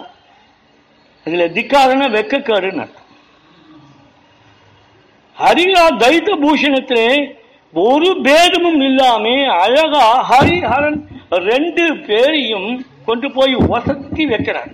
அதுல 1.26 1.44
திக்காரம்னா 1.56 2.08
வெக்கக்காருன்னு 2.16 2.82
அர்த்தம். 2.84 3.08
ஹரிகா 5.36 5.84
தைத்த 6.02 6.30
பூஷணத்திலே 6.42 7.06
ஒரு 7.74 8.08
பேதமும் 8.26 8.80
இல்லாம 8.88 9.34
அழகா 9.64 10.04
ஹரிஹரன் 10.30 10.98
ரெண்டு 11.50 11.84
பேரையும் 12.08 12.70
கொண்டு 13.06 13.28
போய் 13.36 13.54
வசத்தி 13.72 14.24
வைக்கிறார். 14.32 14.72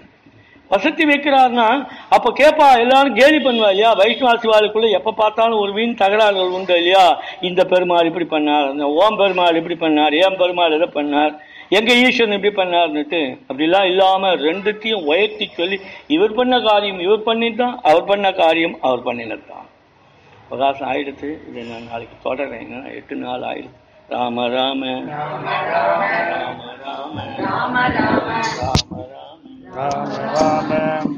வசதி 0.70 1.04
வைக்கிறாருன்னா 1.09 1.66
அப்ப 2.14 2.33
கேப்பா 2.38 2.66
எல்லாரும் 2.81 3.18
கேலி 3.18 3.38
பண்ணுவா 3.40 3.68
இல்லையா? 3.72 3.90
வைஷ்ணவ 4.00 4.33
சிவாளுக்குள்ள 4.42 4.88
எப்ப 4.98 5.14
பார்த்தாலும் 5.18 5.61
ஒரு 5.61 5.72
வீண் 5.72 6.00
தகராறுகள் 6.00 6.57
உண்டு 6.57 6.74
இல்லையா? 6.81 7.04
இந்த 7.48 7.61
பெருமாள் 7.70 8.09
இப்படி 8.11 8.26
பண்ணார் 8.28 8.68
இந்த 8.72 8.87
ஓம் 8.98 9.18
பெருமாள் 9.20 9.59
இப்படி 9.61 9.78
பண்ணார் 9.78 10.16
ஏன் 10.20 10.38
பெருமாள் 10.40 10.76
இதை 10.78 10.88
பண்ணார் 10.94 11.33
எங்க 11.70 11.90
ஈஸ்வரன் 12.02 12.37
இப்படி 12.37 12.52
பண்ணார்னுட்டு 12.54 13.18
அப்படிலாம் 13.48 13.88
இல்லாம 13.90 14.31
ரெண்டுத்தையும் 14.42 15.07
உயர்த்தி 15.09 15.46
சொல்லி 15.57 15.78
இவர் 16.14 16.38
பண்ண 16.38 16.54
காரியம் 16.66 17.02
இவர் 17.07 17.26
பண்ணிதான் 17.26 17.74
அவர் 17.88 18.07
பண்ண 18.07 18.28
காரியம் 18.38 18.76
அவர் 18.83 19.07
பண்ணினது 19.09 19.44
தான் 19.48 19.66
பிரகாசம் 20.48 20.88
ஆயிடுத்து 20.90 21.31
இதை 21.48 21.64
நான் 21.66 21.88
நாளைக்கு 21.90 22.16
தொடர்றேன் 22.24 22.64
ஏன்னா 22.66 22.92
எட்டு 22.94 23.16
நாள் 23.22 23.44
ஆயிடுது 23.50 23.76
ராம. 24.09 24.44
ராம 24.50 24.85
ராம. 25.09 25.09
ராம 25.11 25.46
ராம. 26.85 27.16
ராம 27.42 27.85
ராம. 29.09 29.38
Amen. 29.72 30.31
Amen. 30.35 31.07